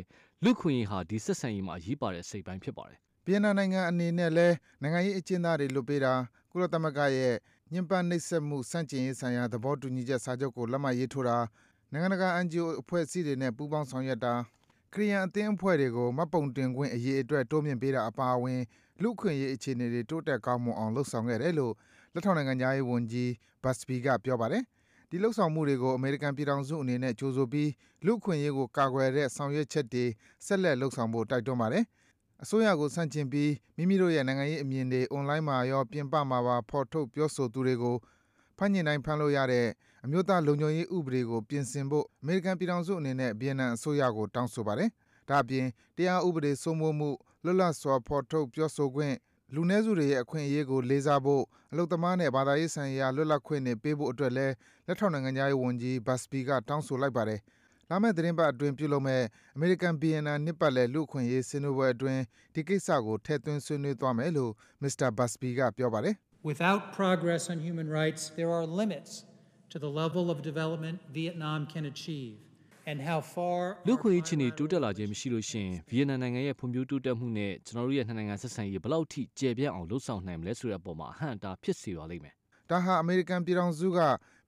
[0.45, 6.13] လူခွင့်ရေးဟာဒီဆက်ဆံရေးမှာအရေးပါတဲ့စိတ်ပိုင်းဖြစ်ပါတယ်ဗီယက်နမ်နိုင်ငံအနေနဲ့လည်းနိုင်ငံရေးအကျဉ်းသားတွေလွတ်ပေးတာ
[6.51, 7.34] ကုလသမဂ္ဂရဲ့
[7.71, 11.38] ညှဉ်းပန်းနှိပ်စက်မှုစန့်ကျင်ရေးဆိုင်ရာသဘောတူညီချက်စာချုပ်ကိုလက်မှတ်ရေးထိုးတာ
[11.91, 14.34] နိုင်ငံတကာ NGO အဖွဲ့အစည်းတွေနဲ့ပူးပေါင်းဆောင်ရွက်တာ
[14.93, 18.60] ခရီးယန်အသင်းအဖွဲ့တွေကိုမှတ်ပုံတင်ခွင့်အရေးအတွက်တိုးမြင့်ပေးတာအပါအဝင်
[19.01, 21.73] လူ့အခွင့်အရေးအခြေအနေတွေတိုးတက်ကောင်းမွန်အောင်လှုပ်ဆောင်ခဲ့တယ်လို့
[22.13, 23.30] လက်ထောက်နိုင်ငံခြားရေးဝန်ကြီး
[23.63, 24.63] Busby ကပြောပါတယ်။
[25.13, 27.69] ဒီလှုပ်ဆောင်မှုတွေကို အမေရိကန်ပြည်ထောင်စုအနေနဲ့ ကြိုဆိုပြီး
[28.06, 30.06] လူ့အခွင့်အရေးကို ကာကွယ်တဲ့ ဆောင်ရွက်ချက်တွေ
[30.45, 31.84] ဆက်လက်လှုပ်ဆောင်ဖို့ တိုက်တွန်းပါတယ်။
[32.43, 37.95] အစိုးရကို ဆန့်ကျင်ပြီး မိမိတို့ရဲ့ နိုင်ငံရေးအမြင်တွေ အွန်လိုင်းမှာရော ပြင်ပမှာပါ ဖော်ထုတ် ပြောဆိုသူတွေကို
[38.58, 39.67] ဖမ်းကျင်တိုင်း ဖမ်းလို့ရတဲ့
[40.06, 44.89] အမျိုးသားလုံခြုံရေးဥပဒေကို ပြင်ဆင်ဖို့ အမေရိကန်ပြည်ထောင်စုအနေနဲ့ ဗီယက်နမ်အစိုးရကို တောင်းဆိုပါတယ်။
[45.30, 45.65] ဒါ့အပြင်
[45.97, 47.10] တရားဥပဒေစိုးမိုးမှု
[47.43, 49.15] လွတ်လပ်စွာ ဖော်ထုတ် ပြောဆိုခွင့်
[49.55, 54.53] လူနည်းစုတွေရဲ့ အခွင့်အရေးကို လေးစားဖို့ အလုပ်သမားနဲ့ ဘာသာရေးဆိုင်ရာ လွတ်လပ်ခွင့်တွေ ပေးဖို့အတွက်လည်း
[54.87, 57.39] လက်ထောက် နိုင်ငံခြားရေးဝန်ကြီး Busby က တောင်းဆိုလိုက်ပါတယ်။
[57.89, 62.21] လာမယ့် သီတင်းပတ်အတွင်း ပြုလုပ်မယ့် အမေရိကန် ဘီယံနာ နှစ်ပတ်လည် လူ့အခွင့်အရေး ဆွေးနွေးပွဲအတွင်း
[62.53, 64.51] ဒီကိစ္စကို ထည့်သွင်း ဆွေးနွေးသွားမယ်လို့
[64.83, 65.07] Mr.
[65.17, 66.15] Busby က ပြောပါတယ်။
[66.51, 68.51] Without progress on human rights, there
[72.88, 73.22] are limits to the level of development Vietnam can achieve.
[73.22, 82.34] and how far လူခွေးချင်းတွေတိုးတက်လာခြင်းမရှိလို့ရှင်ဗီယက်နမ်နိုင်ငံရဲ့ဖွံ့ဖြိုးတိုးတက်မှုနဲ့ကျွန်တော်တို့ရဲ့နှစ်နိုင်ငံဆက်ဆံရေးဘယ်လောက်ထိကျေပြန့်အောင်လှုပ်ဆောင်နိုင်မလဲဆိုတဲ့အပေါ်မှာအဟန့်အတားဖြစ်စေပါလိမ့်မယ်။
[82.70, 84.00] ဒါဟာအမေရိကန်ပြည်ထောင်စုက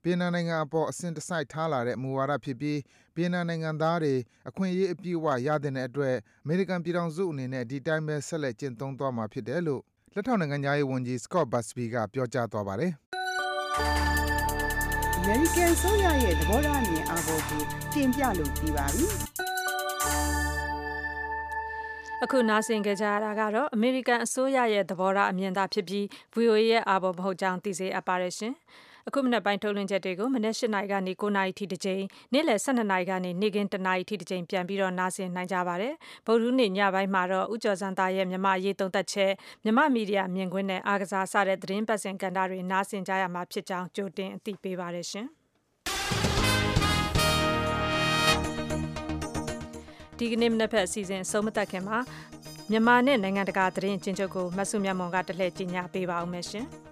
[0.04, 2.80] ဗီယက်နမ်နိုင်ငံအပေါ်အစဉ်တစိုက်ထားလာတဲ့မူဝါဒဖြစ်ပြီး
[3.16, 4.14] ဗီယက်နမ်နိုင်ငံသားတွေ
[4.50, 9.82] အခွင့်အရေးအပြည့်အဝရတဲ့အတွက်အမေရိကန်ပြည်ထောင်စုအနေနဲ့ဒီတိုင်းပဲဆက်လက်ကျင့်သုံးသွားမှာဖြစ်တယ်လို့
[10.14, 12.92] လက်ထောက်နိုင်ငံသားရေးဝန်ကြီး Scott Busby ကပြောကြားသွားပါတယ်။
[14.42, 14.43] အ
[15.28, 17.62] မေရိကန်ဆိုရရဲ့သဘောထားအမြင်အာဘော်ကို
[17.94, 19.06] တင်ပြလို့ပြီးပါပြီ
[22.24, 26.06] အခုနားဆင်ကြကြရတာကတော့အမေရိကန်အစိုးရရဲ့သဘောထားအမြင်သာဖြစ်ပြီး
[26.36, 28.54] VOA ရဲ့အာဘော်မဟုတ်ကြောင်းသိစေအပ်ပါတယ်ရှင်။
[29.08, 35.94] အခုမနက်ပိုင်းထုတ်လွှင့်ချက်တွေကိုမနက်၈နာရီကနေ9နာရီထိတစ်ကြိမ်နေ့လယ်12နာရီကနေနေ့ကင်း1နာရီထိတစ်ကြိမ်ပြန်ပြီးတော့နားဆင်နိုင်ကြပါတယ်
[36.26, 39.32] ဗုဒ္ဓနေ့ညပိုင်းမှာတော့ဥကျော်စံသားရဲ့မြမအရေးသုံးသက်ချက်
[39.64, 45.28] မြမမီဒီယာမြင်ကွင်းနဲ့အားကစားစတဲ့သတင်းပတ်စင်ကန်တာတွေနားဆင်ကြရမှာဖြစ်ကြောင်းကြိုတင်အသိပေးပါတယ်ရှင်
[50.18, 51.98] ဒီကနေ့မနက်ဖက်အစီအစဉ်အဆုံးမသက်ခင်မှာ
[52.72, 56.68] မြန်မာနဲ့နိုင်ငံတကာသတင်းကျဉ်းချုပ်ကိုမဆုမြတ်မွန်ကတလှည့်ကြီးညာပေးပါအောင်မယ်ရှင်။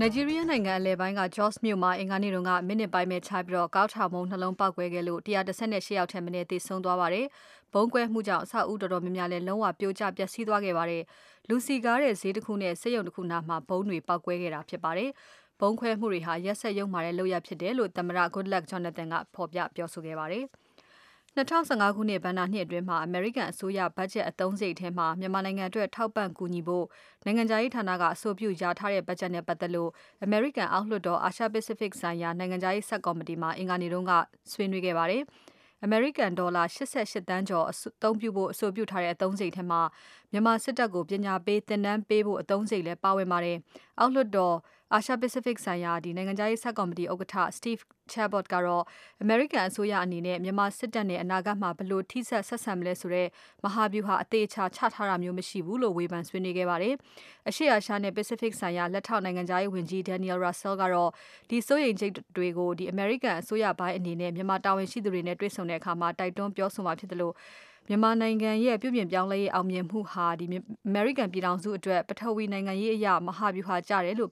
[0.00, 7.26] နိုင်ဂျီးရီးယားနိုင်ငံအလယ်ပိုင်းက Jos မြို့မှာအင်္ဂါနေ့တုန်းကမိနစ်ပိုင်းပဲခြားပြီးတော့ကောက်ထောင်မုံနှလုံးပေါက်ကွဲခဲ့လို့138ယောက်ထက်မနည်းသေဆုံးသွားပါတယ်။
[7.72, 11.02] ဘုံကွဲမှုကြောင့်အဆောက်အဦတော်တော်များများလည်းလုံးဝပြိုကျပျက်စီးသွားခဲ့ပါတယ်။
[11.48, 15.10] လူစီကားတဲ့ဈေးတစ်ခုနဲ့စစ်ရုံတစ်ခုနားမှာဘုံတွေပေါက်ကွဲခဲ့တာဖြစ်ပါတယ်။
[15.60, 20.44] ဘုံခွဲမှုတွေဟာရက်ဆက်ရုံမာတဲ့လုပ်ရဖြစ်တယ်လို့သမ္မတ Goodluck Jonathan ကဖော်ပြပြောဆိုခဲ့ပါတယ်။
[21.36, 26.86] 2015ခုနှစ်ဘဏ္ဍာနှစ်အတွင်းမှာအမေရိကန်အစိုးရဘတ်ဂျက်အသုံးစရိတ်ထဲမှာမြန်မာနိုင်ငံအတွက်ထောက်ပံ့ကူညီဖို့
[27.24, 29.90] နိုင်ငံခြားရေးဌာနကအဆိုပြုရထားတဲ့ဘတ်ဂျက်နဲ့ပတ်သက်လို့
[30.24, 34.12] အမေရိကန်အောက်လွှတ်တော်အာရှပစိဖိတ်ဆိုင်ရာနိုင်ငံခြားရေးဆက်ကော်မတီမှာအင်္ဂါနေ့တုန်းက
[34.52, 35.22] ဆွေးနွေးခဲ့ပါတယ်။
[35.84, 39.80] အမေရိကန်ဒေါ်လာ88တန်းကျော်အသုံးပြုဖို့အဆိုပြုထားတဲ့အသုံးစရိတ်ထဲမှာ
[40.32, 43.58] မြန်မာစစ်တပ်ကိုပညာပေးသင်တန်းပေးဖို့အသုံးစရိတ်လည်းပါဝင်ပါတယ်။
[43.98, 44.56] အောက်လွှတ်တော်
[44.94, 48.84] အာရှ Pacific ဆိုင်ရာဒီနိုင်ငံခြားရေးဆက်ကော်မတီဥက္ကဋ္ဌ Steve Chabot ကတော့
[49.24, 53.28] American အစိုးရအနေနဲ့မြန်မာစစ်တပ်နဲ့အနာဂတ်မှာဘလို့ထိစပ်ဆက်ဆံမလဲဆိုတော့
[53.64, 56.94] မဟာဗျူဟာအသေးချာချထားတာမျိုးမရှိဘူးလို့ဝေဖန်ဆွေးနွေးခဲ့ပါတယ်။
[57.48, 61.10] အရှေ့အာရှနဲ့ Pacific ဆိုင်ရာလက်ထောက်နိုင်ငံခြားရေးဝန်ကြီး Daniel Russell ကတော့
[61.50, 67.34] ဒီစိုးရိမ်ချက်တွေကိုဒီ American အစိုးရပိုင်းအနေနဲ့မြန်မာတာဝန်ရှိသူတွေနဲ့တွေ့ဆုံတဲ့အခါမှာတိုက်တွန်းပြောဆိုမှာဖြစ်တယ်လို့
[67.88, 70.46] မြန်မာနိုင်ငံရဲ့ပြုပြင်ပြောင်းလဲရေးအောင်မြင်မှုဟာဒီ
[70.88, 74.30] American ပြည်ထောင်စုအတွက်ပထဝီနိုင်ငံရေးအရာမဟာဗျူဟာကြတယ်လို့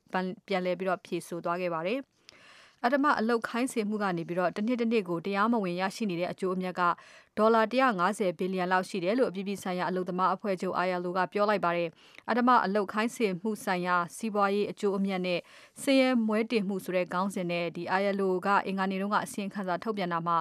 [0.48, 1.98] ပြန်လည်ပြီးတော့ဖြေဆိုသွားခဲ့ပါတယ်။
[2.84, 6.82] အတမအလုတ်ခိုင်းစေမှုကနေပြီးတော့တစ်နှစ်တစ်နှစ်ကိုတရားမဝင်ရရှိနေတဲ့အကျိုးအမြတ်က
[7.38, 7.62] ဒေါ်လာ
[8.00, 11.88] 150ဘီလီယံလောက်ရှိတယ်လို့အပြည်ပြည်ဆိုင်ရာအလုတ်သမားအဖွဲ့ချုပ် ILO ကပြောလိုက်ပါတယ်။
[12.30, 15.40] အတမအလုတ်ခိုင်းစေမှုဆိုင်ရာစီးပွားရေးအကျိုးအမြတ်နဲ့
[15.82, 20.36] စည်ရဲမွဲတင်မှုဆိုတဲ့ခေါင်းစဉ်နဲ့ဒီ ILO ကအင်္ဂါနေ့တုန်းကအစီရင်ခံစာထုတ်ပြန်တာမှာ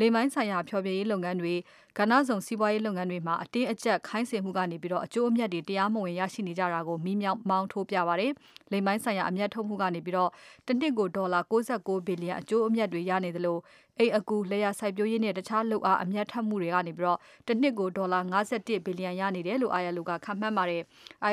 [0.00, 1.54] လိမ်ပိုင်းဆိုင်ရာဖျော်ဖြေရေးလုပ်ငန်းတွေ
[1.98, 8.32] ကဏ္ဍဆောင်စီးပွားရေးလုပ်ငန်းတွေမှာအတင်းအကျပ်ခိုင်းစေမှုကနေပြီးတော့အကျိုးအမြတ်တွေတရားမဝင်ရရှိနေကြတာကိုမိမြောက်မောင်းထိုးပြပါတယ်။
[8.72, 10.30] လိမ်ပိုင်းဆိုင်ရာအမြတ်ထုတ်မှုကနေပြီးတော့
[10.66, 13.58] တစ်နှစ်ကိုဒေါ်လာ69ဘီလီယံအကျိုးအမြတ်တွေရနေသလို
[13.98, 20.82] အိတ်အကူလေယာစိုက်ပျိုးရေးနဲ့တခြားလုပ်အားအမြတ်ထပ်မှုတွေကနေပြီးတော့တစ်နှစ်ကိုဒေါ်လာ51ဘီလီယံရနေတယ်လို့ ILO ကခန့်မှန်းပါတယ်။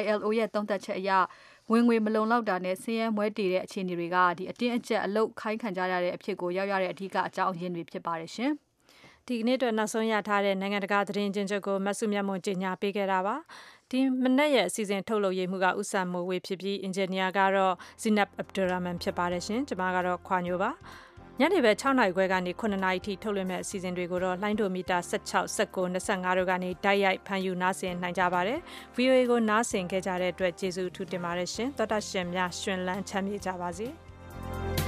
[0.00, 1.10] ILO ရဲ့သုံးသပ်ချက်အရ
[1.70, 8.54] ဝင်ငွေမလုံလောက်တာနဲ့ဆင်းရဲမွဲတေတဲ့အခြေအနေတွေကဒီအတင်းအကျပ်အလုတ်ခိုင်းခံကြရတဲ့အဖြစ်ကိုရောက်ရတဲ့အဓိကအကြောင်းအရင်းတွေဖြစ်ပါတယ်ရှင်။
[9.28, 13.36] ဒီကနေ့အတွက်နောက်ဆုံးရထားတဲ့နိုင်ငံတကာသတင်းချင်းချုပ်ကိုမဆုမြတ်မွန်ကြီးညာပေးခဲ့တာပါ
[13.90, 20.70] ဒီမနေ့ရဲ့အစီအစဉ်ထုတ်လုပ်ရေးမှုကဥဆန်မိုးဝေဖြစ်ပြီးအင်ဂျင်နီယာကတော့ Zinab Abdurrahman ဖြစ်ပါတယ်ရှင်ကျွန်မကတော့ခွာညိုပါ
[21.40, 28.58] ညနေပဲ6နာရီခွဲကနေ9နာရီထိထုတ်လွှင့်မဲ့အစီအစဉ်တွေကိုတော့လိုင်းဒိုမီတာ16 19 25တို့ကနေတိုက်ရိုက်ဖန်ယူနားဆင်နိုင်ကြပါတယ်။
[28.96, 33.88] VOA ကိုနားဆင်ခဲ့ကြတဲ့အတွက်ကျေးဇူးအထူးတင်ပါတယ်ရှင်။သောတာရှင်များရှင်လန်းချမ်းမြေ့ကြပါစေ။